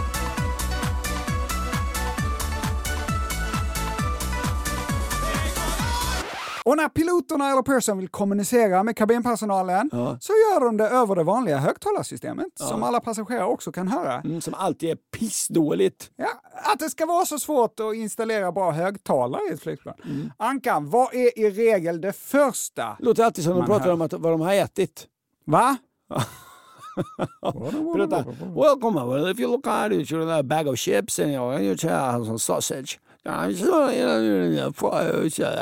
[6.66, 10.18] Och när piloterna eller Pearson vill kommunicera med kabinpersonalen Ja.
[10.22, 14.14] så gör de det över det vanliga högtalarsystemet som alla passagerare också kan höra.
[14.22, 16.12] Mm, som alltid är pissdåligt.
[16.16, 16.28] Ja,
[16.74, 19.96] att det ska vara så svårt att installera bra högtalare i ett flygplan.
[20.38, 22.98] Ankan, vad är i regel det första?
[23.00, 23.94] Låter alltid som de pratar hör.
[23.94, 25.08] om att, vad de har ätit.
[25.46, 25.78] Va?
[27.42, 31.76] Welcome, if you look at it, you're a bag of chips and you know, you
[31.90, 33.00] have some sausage.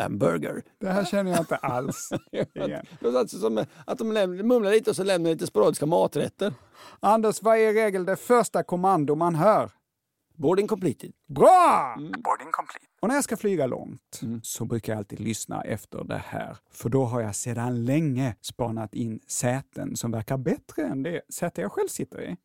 [0.01, 0.63] Hamburger.
[0.79, 2.85] Det här känner jag inte alls igen.
[3.27, 4.07] Som att de
[4.43, 6.53] mumlar lite och så lämnar lite sporadiska maträtter.
[6.99, 9.71] Anders, vad är i regel det första kommando man hör?
[10.35, 11.11] Boarding completed.
[11.27, 11.95] Bra!
[11.97, 12.85] Boarding complete.
[12.99, 16.57] Och när jag ska flyga långt så brukar jag alltid lyssna efter det här.
[16.71, 21.61] För då har jag sedan länge spanat in säten som verkar bättre än det säte
[21.61, 22.37] jag själv sitter i.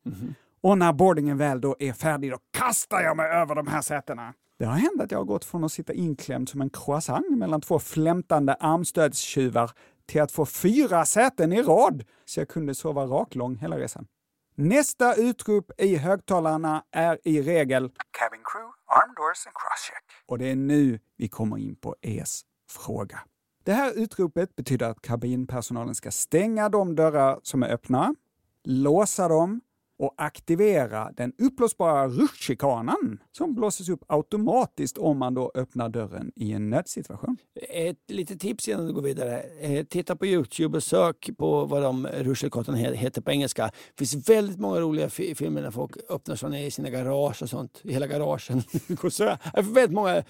[0.65, 4.33] Och när boardingen väl då är färdig, då kastar jag mig över de här sätena.
[4.59, 7.61] Det har hänt att jag har gått från att sitta inklämd som en croissant mellan
[7.61, 9.71] två flämtande armstödstjuvar
[10.05, 14.07] till att få fyra säten i rad, så jag kunde sova raklång hela resan.
[14.55, 20.03] Nästa utrop i högtalarna är i regel Cabin crew, arm doors and crosscheck.
[20.25, 23.19] Och det är nu vi kommer in på ES fråga.
[23.63, 28.15] Det här utropet betyder att kabinpersonalen ska stänga de dörrar som är öppna,
[28.63, 29.61] låsa dem
[29.99, 36.51] och aktivera den uppblåsbara rutschkanan som blåses upp automatiskt om man då öppnar dörren i
[36.51, 37.37] en nödsituation.
[37.69, 39.39] Ett litet tips innan du går vidare.
[39.61, 43.65] Eh, Titta på Youtube och sök på vad de rutschkanorna he- heter på engelska.
[43.95, 47.49] Det finns väldigt många roliga fi- filmer när folk öppnar såna i sina garage och
[47.49, 47.81] sånt.
[47.83, 48.63] I hela garagen.
[48.87, 50.23] Går så- väldigt många,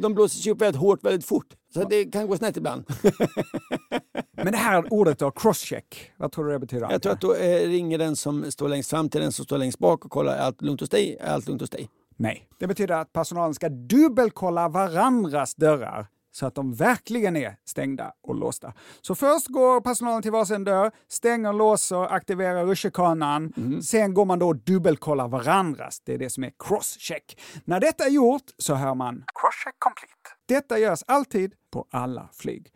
[0.00, 1.54] de blåses upp väldigt hårt väldigt fort.
[1.74, 2.84] Så det kan gå snett ibland.
[4.44, 6.90] Men det här ordet då, crosscheck, vad tror du det betyder?
[6.90, 9.58] Jag tror att då eh, ringer den som står längst fram till den som står
[9.58, 11.16] längst bak och kollar är allt lugnt hos dig?
[11.20, 11.88] Är allt lugnt hos dig?
[12.16, 18.12] Nej, det betyder att personalen ska dubbelkolla varandras dörrar så att de verkligen är stängda
[18.22, 18.72] och låsta.
[19.00, 23.52] Så först går personalen till varsin dörr, stänger, låser, aktiverar rutschkanan.
[23.82, 26.00] Sen går man då och dubbelkollar varandras.
[26.04, 27.40] Det är det som är crosscheck.
[27.64, 30.14] När detta är gjort så hör man crosscheck complete.
[30.46, 32.72] Detta görs alltid på alla flyg.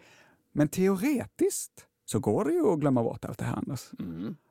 [0.53, 1.73] Men teoretiskt
[2.05, 3.91] så går det ju att glömma bort allt det här, Anders.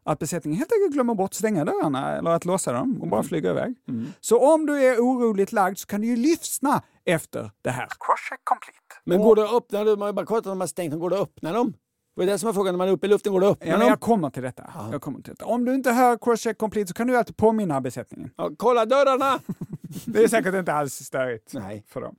[0.04, 3.50] Att besättningen helt enkelt glömmer bort stänga dörrarna eller att låsa dem och bara flyga
[3.50, 3.76] iväg.
[4.20, 7.88] Så om du är oroligt lagd så kan du ju lyssna efter det här.
[8.00, 8.78] Crosscheck complete.
[9.04, 10.00] Men går det att öppna dem?
[10.00, 11.00] Man har bara kollat att de har stängt dem.
[11.00, 11.74] Går det att öppna dem?
[12.16, 12.74] Det är det som är frågan.
[12.74, 14.74] När man är uppe i luften, går det öppna Ja, men jag kommer till detta.
[14.92, 15.46] Jag kommer till detta.
[15.46, 18.32] Om du inte hör crosscheck complete så kan du alltid påminna besättningen.
[18.38, 19.40] Ja, kolla dörrarna!
[20.06, 21.86] Det är säkert inte alls störigt Nej.
[21.88, 22.16] för dem.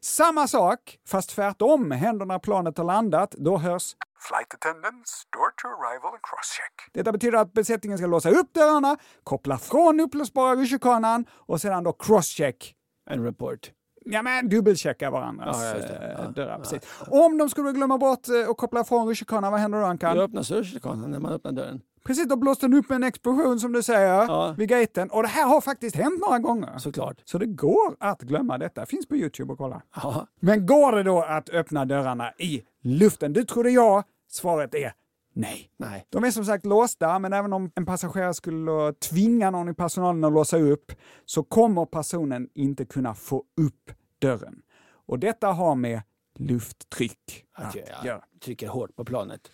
[0.00, 3.34] Samma sak, fast tvärtom, händer när planet har landat.
[3.38, 3.94] Då hörs
[4.28, 6.92] Flight attendants, door to arrival and crosscheck.
[6.92, 11.92] Detta betyder att besättningen ska låsa upp dörrarna, koppla från upplösbara rutschkanan och sedan då
[11.92, 12.74] crosscheck.
[13.10, 13.70] En report.
[14.04, 15.94] Ja, men dubbelchecka varandras Ja, det.
[15.96, 16.58] eh, Ja, dörrar.
[16.58, 16.80] Precis.
[17.08, 20.16] Om de skulle glömma bort eh, att koppla ifrån rutschkanan, vad händer då Ankan?
[20.16, 21.80] Då öppnas rutschkanan när man öppnar dörren.
[22.06, 25.10] Precis, då blåste den upp med en explosion som du säger vid gaten.
[25.10, 26.78] Och det här har faktiskt hänt några gånger.
[26.78, 27.16] Såklart.
[27.24, 28.86] Så det går att glömma detta.
[28.86, 29.82] Finns på Youtube och kolla.
[29.96, 30.26] Ja.
[30.40, 33.32] Men går det då att öppna dörrarna i luften?
[33.32, 34.02] Du trodde ja.
[34.30, 34.92] Svaret är
[35.34, 35.70] nej.
[35.76, 36.06] Nej.
[36.10, 40.24] De är som sagt låsta, men även om en passagerare skulle tvinga någon i personalen
[40.24, 40.92] att låsa upp
[41.24, 44.62] så kommer personen inte kunna få upp dörren.
[45.06, 46.02] Och detta har med
[46.38, 48.20] lufttryck att Att göra.
[48.44, 49.50] trycker hårt på planet.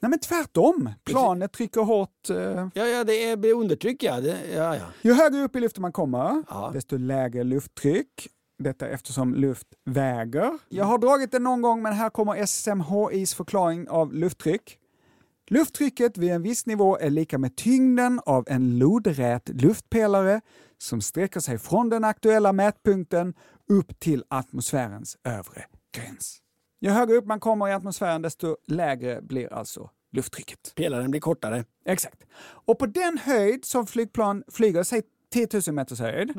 [0.00, 0.90] Nej, men tvärtom.
[1.04, 2.30] Planet trycker hårt.
[2.30, 2.36] Eh,
[2.74, 4.20] Ja, ja, det är, blir undertryck ja.
[4.20, 4.82] Det, ja, ja.
[5.02, 6.70] ju högre upp i luften man kommer, Ja.
[6.72, 8.28] desto lägre lufttryck.
[8.58, 10.58] Detta eftersom luft väger.
[10.68, 14.78] Jag har dragit det någon gång, men här kommer SMHIs förklaring av lufttryck.
[15.50, 20.40] Lufttrycket vid en viss nivå är lika med tyngden av en lodrät luftpelare
[20.78, 23.34] som sträcker sig från den aktuella mätpunkten
[23.68, 25.64] upp till atmosfärens övre
[25.96, 26.38] gräns.
[26.80, 30.72] Ju högre upp man kommer i atmosfären, desto lägre blir alltså lufttrycket.
[30.74, 31.64] Pelaren blir kortare.
[31.84, 32.24] Exakt.
[32.42, 36.30] Och på den höjd som flygplan flyger, säg 10 000 meters höjd,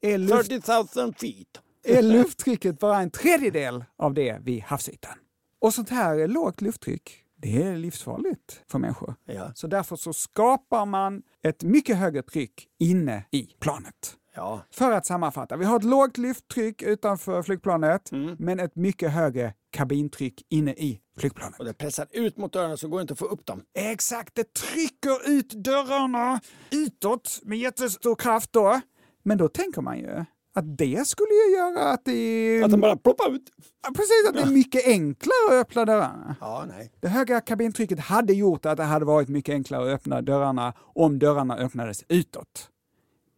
[0.00, 1.46] är, luft, 30 000 feet.
[1.84, 5.14] är lufttrycket bara en tredjedel av det vid havsytan.
[5.60, 9.14] Och sånt här lågt lufttryck, det är livsfarligt för människor.
[9.24, 9.52] Ja.
[9.54, 14.16] Så därför så skapar man ett mycket högre tryck inne i planet.
[14.34, 14.60] Ja.
[14.70, 20.42] För att sammanfatta, vi har ett lågt lufttryck utanför flygplanet, men ett mycket högre kabintryck
[20.48, 21.58] inne i flygplanet.
[21.58, 23.62] Och det pressar ut mot dörrarna så går det inte att få upp dem.
[23.74, 28.80] Exakt, det trycker ut dörrarna utåt med jättestor kraft då.
[29.22, 30.24] Men då tänker man ju
[30.58, 33.50] att det skulle ju göra att det, Att de bara ploppar ut.
[33.82, 36.36] Ja, precis, att det är mycket enklare att öppna dörrarna.
[36.40, 36.92] Ja, nej.
[37.00, 41.18] Det höga kabintrycket hade gjort att det hade varit mycket enklare att öppna dörrarna om
[41.18, 42.70] dörrarna öppnades utåt.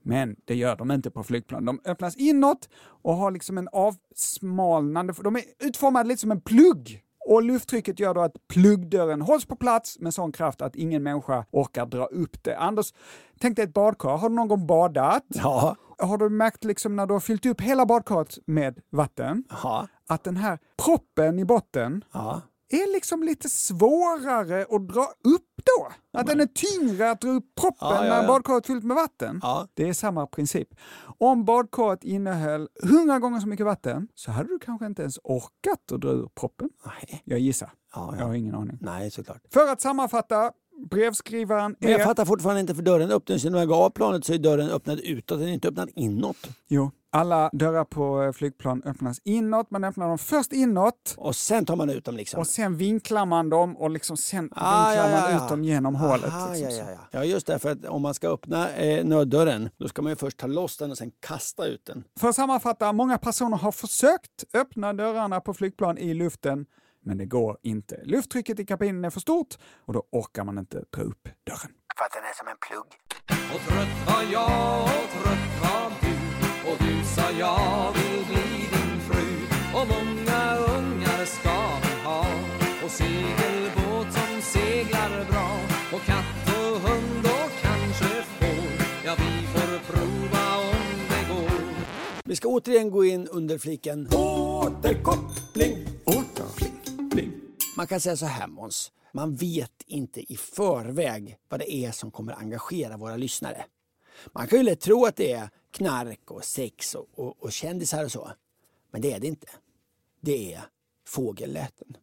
[0.03, 1.65] Men det gör de inte på flygplan.
[1.65, 2.69] De öppnas inåt
[3.03, 5.15] och har liksom en avsmalnande...
[5.23, 7.03] De är utformade lite som en plugg.
[7.27, 11.45] Och lufttrycket gör då att pluggdörren hålls på plats med sån kraft att ingen människa
[11.51, 12.59] orkar dra upp det.
[12.59, 12.93] Anders,
[13.41, 14.17] tänk dig ett badkar.
[14.17, 15.25] Har du någon gång badat?
[15.29, 15.77] Ja.
[16.01, 19.89] Har du märkt liksom när du har fyllt upp hela badkaret med vatten Ja.
[20.09, 22.41] att den här proppen i botten Ja.
[22.69, 25.89] är liksom lite svårare att dra upp då.
[26.19, 28.29] Att den är tyngre att dra upp proppen Ja, ja, när ja.
[28.29, 29.41] badkaret är fyllt med vatten.
[29.75, 30.69] Det är samma princip.
[31.19, 35.93] Om badkaret innehöll hundra gånger så mycket vatten så hade du kanske inte ens orkat
[35.93, 36.71] att dra ur proppen.
[36.87, 37.23] Nej.
[37.25, 37.73] Jag gissar.
[37.95, 38.79] Ja, Jag har ingen aning.
[38.81, 39.43] Nej, såklart.
[39.53, 40.53] För att sammanfatta,
[40.91, 42.05] brevskrivaren Men jag är...
[42.05, 44.71] fattar fortfarande inte för dörren öppnas ju när jag går av planet så är dörren
[44.71, 46.37] öppnad utåt, den är inte öppnad inåt.
[46.69, 49.71] Jo, alla dörrar på eh, flygplan öppnas inåt.
[49.71, 52.41] Man öppnar dem först inåt Och sen tar man ut dem liksom.
[52.41, 55.45] och sen vinklar man dem och liksom sen Ah, vinklar ja, ja, man ja.
[55.45, 56.25] ut dem genom hålet.
[56.25, 56.71] Aha, Liksom.
[56.71, 57.19] ja, ja, ja.
[57.19, 57.59] ja, just det.
[57.59, 60.77] För att om man ska öppna eh, nöddörren, då ska man ju först ta loss
[60.77, 62.05] den och sen kasta ut den.
[62.21, 66.67] För att sammanfatta, många personer har försökt öppna dörrarna på flygplan i luften,
[67.05, 68.01] men det går inte.
[68.05, 71.73] Lufttrycket i kabinen är för stort och då orkar man inte dra upp dörren.
[71.99, 72.87] För att den är som en plugg.
[73.55, 76.15] Och trött var jag och trött var du
[76.71, 79.27] Och du sa jag vill bli din fru
[79.75, 82.27] Och många ungar ska vi ha
[82.85, 85.51] Och segelbåt som seglar bra
[85.95, 88.65] Och katt och hund och kanske får
[89.05, 91.61] Ja, vi får prova om det går
[92.25, 96.00] Vi ska återigen gå in under fliken återkoppling.
[97.81, 102.11] Man kan säga så här Måns, man vet inte i förväg vad det är som
[102.11, 103.65] kommer engagera våra lyssnare.
[104.33, 108.05] Man kan ju lätt tro att det är knark och sex och, och, och kändisar
[108.05, 108.33] och så.
[108.91, 109.47] Men det är det inte.
[110.21, 110.63] Det är
[111.07, 111.97] fågelläten.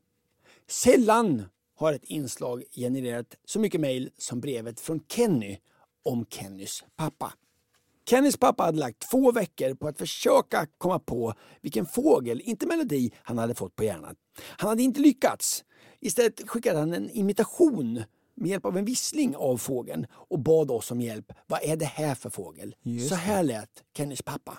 [0.67, 1.43] Sällan
[1.75, 5.57] har ett inslag genererat så mycket mejl som brevet från Kenny
[6.03, 7.33] om Kennys pappa.
[8.09, 13.11] Kennys pappa hade lagt två veckor på att försöka komma på vilken fågel, inte melodi,
[13.23, 14.15] han hade fått på hjärnan.
[14.41, 15.63] Han hade inte lyckats.
[15.99, 18.03] Istället skickade han en imitation
[18.35, 21.31] med hjälp av en vissling av fågeln och bad oss om hjälp.
[21.47, 22.75] Vad är det här för fågel?
[22.81, 24.57] Just Så här lät Kennys pappa.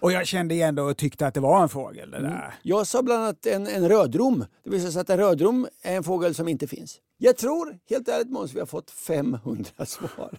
[0.00, 2.54] Och jag kände igen det och tyckte att det var en fågel det där.
[2.62, 4.44] Jag sa bland annat en, en rödrom.
[4.64, 7.00] Det visar sig att en rödrom är en fågel som inte finns.
[7.18, 10.38] Jag tror, helt ärligt Måns, vi har fått 500 svar.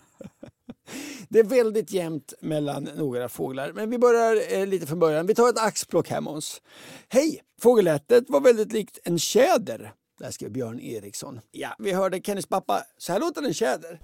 [1.29, 3.71] Det är väldigt jämnt mellan några fåglar.
[3.73, 5.27] Men vi börjar eh, lite från början.
[5.27, 6.61] Vi tar ett axplock här Måns.
[7.09, 7.41] Hej!
[7.61, 9.93] Fågelätet var väldigt likt en tjäder.
[10.19, 11.39] Där skrev Björn Eriksson.
[11.51, 12.83] Ja, vi hörde Kennys pappa.
[12.97, 13.99] Så här låter en tjäder.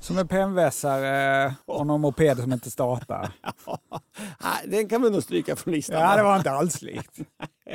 [0.00, 3.32] Som en pennvässare och någon moped som inte startar.
[4.66, 6.00] Den kan vi nog stryka från listan.
[6.00, 7.18] Ja, det var inte alls likt.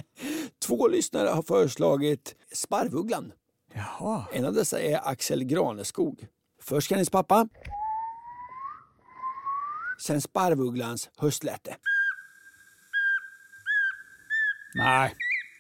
[0.66, 3.32] Två lyssnare har föreslagit sparvugglan.
[3.80, 4.26] Jaha.
[4.34, 6.28] En av dessa är Axel Graneskog.
[6.62, 7.48] Först Kennys pappa.
[10.06, 11.76] Sen Sparvugglans höstläte.
[14.76, 15.16] Nej.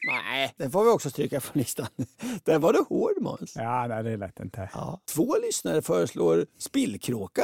[0.08, 1.88] Nej, den får vi också stryka från listan.
[2.44, 3.54] Där var du hård Måns.
[3.56, 4.70] Ja, nej, det lät inte.
[4.74, 5.00] Ja.
[5.14, 7.44] Två lyssnare föreslår spillkråka.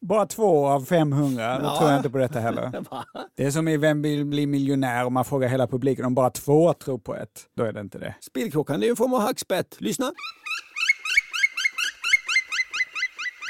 [0.00, 1.78] Bara två av 500, då Ja.
[1.78, 2.84] tror jag inte på detta heller.
[3.36, 6.30] Det är som i Vem vill bli miljonär och man frågar hela publiken om bara
[6.30, 7.44] två tror på ett.
[7.56, 8.14] Då är det inte det.
[8.20, 9.76] Spillkråkan är en form av hackspett.
[9.78, 10.12] Lyssna.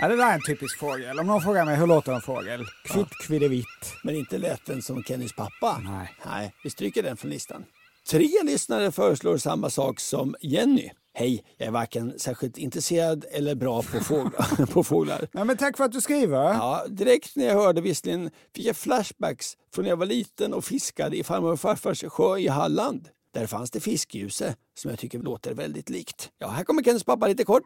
[0.01, 1.19] Ja, det där är en typisk fågel.
[1.19, 2.65] Om någon frågar mig hur låter en fågel?
[2.85, 3.95] Kvitt, kviddevitt.
[4.05, 5.79] Men inte lät den som Kennys pappa.
[5.85, 6.13] Nej.
[6.27, 7.65] Nej, vi stryker den från listan.
[8.11, 10.91] Tre lyssnare föreslår samma sak som Jenny.
[11.19, 14.67] Hej, jag är varken särskilt intresserad eller bra på fåglar.
[14.73, 15.29] på fåglar.
[15.33, 16.37] Nej, men tack för att du skriver.
[16.37, 20.65] Ja, direkt när jag hörde visslingen fick jag flashbacks från när jag var liten och
[20.65, 23.09] fiskade i farmor och farfars sjö i Halland.
[23.35, 26.31] Där fanns det fiskljuse som jag tycker låter väldigt likt.
[26.39, 27.65] Ja, här kommer Kennys pappa lite kort.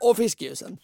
[0.00, 0.78] Och fiskljusen.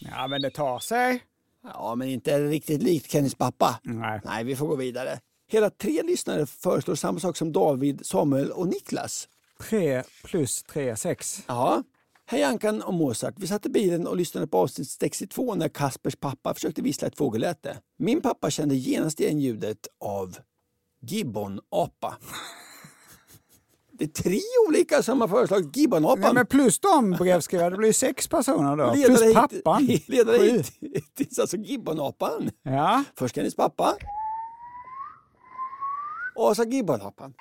[0.00, 1.22] Ja, men det tar sig.
[1.62, 3.80] Ja, men inte riktigt likt Kennys pappa.
[3.82, 4.20] Nej.
[4.24, 5.18] Nej, vi får gå vidare.
[5.48, 9.28] Hela tre lyssnare föreslår samma sak som David, Samuel och Niklas.
[9.60, 11.42] Tre plus tre, sex.
[11.46, 11.82] Ja.
[12.26, 13.34] Hej Ankan och Mozart.
[13.36, 17.16] Vi satt i bilen och lyssnade på avsnitt 62 när Kaspers pappa försökte vissla ett
[17.16, 17.76] fågelläte.
[17.98, 20.36] Min pappa kände genast igen ljudet av
[21.00, 22.16] gibbonapa.
[23.92, 26.34] Det är tre olika som har föreslagit Nej, gibbonapan.
[26.34, 28.92] men plus de brevskrivare, det blir sex personer då.
[28.94, 29.34] Ledare Plus hit-
[29.64, 29.86] pappan.
[30.06, 30.44] Ledare Sju.
[30.50, 32.50] hit, hittills alltså gibbonapan.
[32.62, 33.04] Ja.
[33.18, 33.96] Först hennes pappa.
[36.36, 37.34] Och så gibbonapan.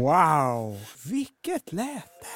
[0.00, 0.78] Wow,
[1.10, 2.26] vilket läte!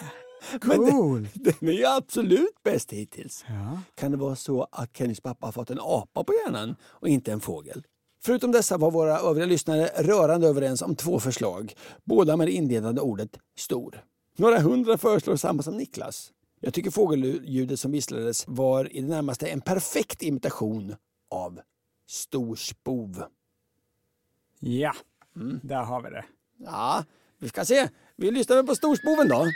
[0.60, 1.28] Cool!
[1.34, 3.44] Den är ju absolut bäst hittills.
[3.48, 3.80] Ja.
[3.94, 7.32] Kan det vara så att Kennys pappa har fått en apa på hjärnan och inte
[7.32, 7.82] en fågel?
[8.24, 13.00] Förutom dessa var våra övriga lyssnare rörande överens om två förslag, båda med det inledande
[13.00, 14.04] ordet stor.
[14.36, 16.32] Några hundra föreslår samma som Niklas.
[16.60, 20.94] Jag tycker fågelljudet som visslades var i det närmaste en perfekt imitation
[21.30, 21.60] av
[22.06, 23.22] storspov.
[24.60, 24.94] Ja,
[25.62, 26.24] där har vi det.
[26.56, 27.04] Ja,
[27.38, 27.88] vi ska se.
[28.16, 29.46] Vi lyssnar väl på storspoven då.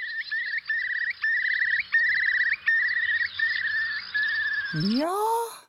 [5.01, 5.19] Ja,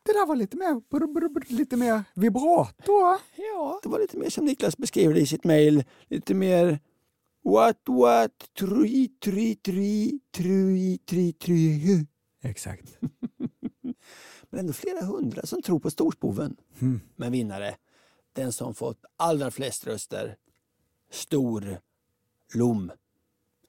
[0.03, 3.17] det där var lite mer, brr, brr, brr, lite mer vibrato.
[3.35, 5.83] Ja, det var lite mer som Niklas beskriver det i sitt mejl.
[6.07, 6.79] Lite mer
[7.43, 12.07] what what trui trui trui trui trui trui.
[12.41, 12.97] Exakt.
[14.49, 16.55] Men ändå flera hundra som tror på storspoven.
[17.15, 17.75] Men vinnare,
[18.33, 20.35] den som fått allra flest röster,
[21.11, 21.79] Stor
[22.53, 22.91] Lom.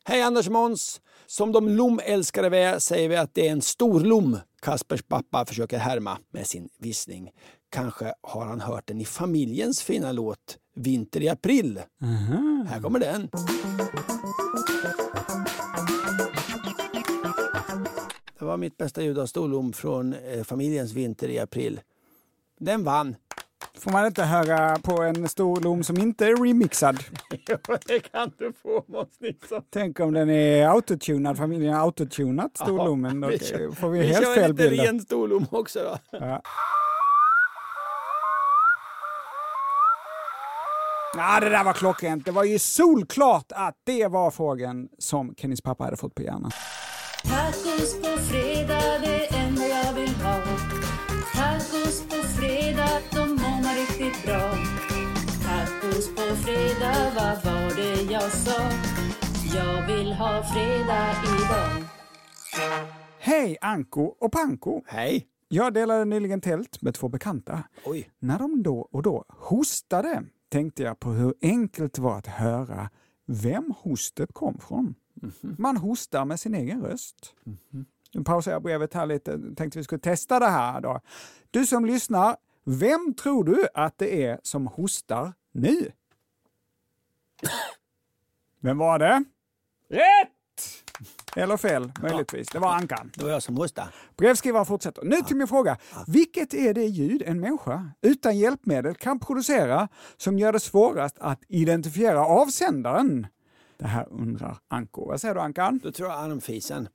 [0.05, 1.01] Hej Anders Måns!
[1.27, 5.47] Som de lomälskare vi är säger vi att det är en stor lom Kaspers pappa
[5.47, 7.31] försöker härma med sin vissning.
[7.69, 11.81] Kanske har han hört den i familjens fina låt Vinter i april.
[12.69, 13.29] Här kommer den.
[18.39, 21.81] Det var mitt bästa ljud av storlom från eh, familjens Vinter i april.
[22.61, 23.17] Den vann.
[23.79, 26.99] Får man inte höra på en stor lom som inte är remixad?
[27.87, 29.63] det kan du få Måns Nilsson.
[29.71, 33.21] Tänk om den är autotunad, familjen har autotunat storlommen.
[33.21, 34.81] Då vi kör- får vi, Vi helt kör fel lite bild.
[34.83, 35.79] ren storlom också
[36.11, 36.19] då.
[36.19, 36.43] Ja.
[41.17, 42.25] Ja, det där var klockrent.
[42.25, 46.51] Det var ju solklart att det var frågan som Kennys pappa hade fått på hjärnan.
[47.23, 50.43] Tacos på fredag, det enda jag vill ha.
[51.35, 54.51] Tacos på fredag, de många riktigt bra.
[55.45, 58.71] Tacos på fredag, vad var det jag sa?
[59.55, 61.85] Jag vill ha fredag idag.
[63.19, 64.83] Hej Anko och Panko!
[64.87, 65.27] Hej!
[65.49, 67.63] Jag delade nyligen tält med två bekanta.
[67.85, 68.11] Oj.
[68.19, 70.23] När de då och då hostade
[70.55, 72.91] tänkte jag på hur enkelt det var att höra
[73.27, 74.95] vem hostet kom från.
[75.41, 77.35] Man hostar med sin egen röst.
[78.13, 79.55] Nu pausar jag brevet här lite.
[79.57, 80.81] Tänkte vi skulle testa det här.
[80.81, 81.01] Då.
[81.51, 85.91] Du som lyssnar, vem tror du att det är som hostar nu?
[88.61, 89.25] Vem var det?
[89.89, 90.84] Rätt!
[91.37, 92.49] Eller fel, möjligtvis.
[92.49, 93.11] Det var Ankan.
[93.15, 93.89] Det var jag som hostade.
[94.17, 95.05] Brevskrivaren fortsätter.
[95.05, 95.77] Nu till min fråga.
[96.07, 101.41] Vilket är det ljud en människa utan hjälpmedel kan producera som gör det svårast att
[101.49, 103.27] identifiera avsändaren?
[103.79, 105.07] Det här undrar Anko.
[105.09, 105.81] Vad säger du Ankan?
[105.83, 106.89] Då tror jag armfisen.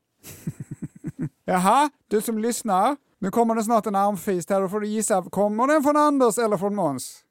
[1.45, 2.97] Jaha, du som lyssnar.
[3.19, 4.61] Nu kommer det snart en armfis här.
[4.61, 5.23] Då får du gissa.
[5.23, 7.23] Kommer den från Anders eller från Måns?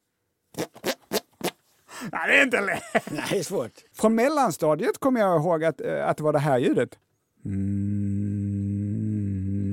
[2.13, 3.11] Nej, det är inte lätt.
[3.11, 3.73] Nej, det är svårt.
[3.97, 6.91] Från mellanstadiet kommer jag ihåg att, eh, att det var det här ljudet.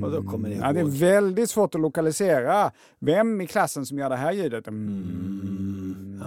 [0.05, 3.99] Och då kommer det Ja, det är väldigt svårt att lokalisera vem i klassen som
[3.99, 4.67] gör det här ljudet.
[4.67, 6.21] Mm.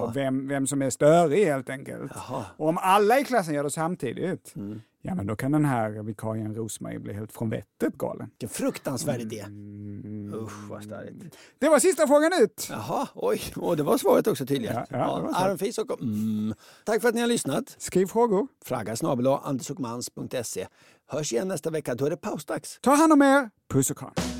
[0.00, 2.12] Och vem, vem som är störig helt enkelt.
[2.56, 4.80] Och om alla i klassen gör det samtidigt, Mm.
[5.02, 8.30] Ja men då kan den här vikarien Rosmarie bli helt från vettet galen.
[8.30, 9.40] Vilken fruktansvärd idé.
[9.40, 10.34] Mm.
[10.34, 11.36] Usch vad störigt.
[11.58, 12.68] Det var sista frågan ut!
[12.70, 14.74] Jaha, oj, och det var svaret också tydligen.
[14.74, 15.38] Ja, ja, det var så.
[15.38, 16.54] Aron Fis och mm.
[16.84, 17.76] Tack för att ni har lyssnat.
[17.78, 18.48] Skriv frågor.
[18.64, 20.66] Fragga snabel a andersokmans.se.
[21.06, 22.78] Hörs igen nästa vecka, då är det pausdags.
[22.82, 23.50] Ta hand om er.
[23.68, 24.39] Puss och kram.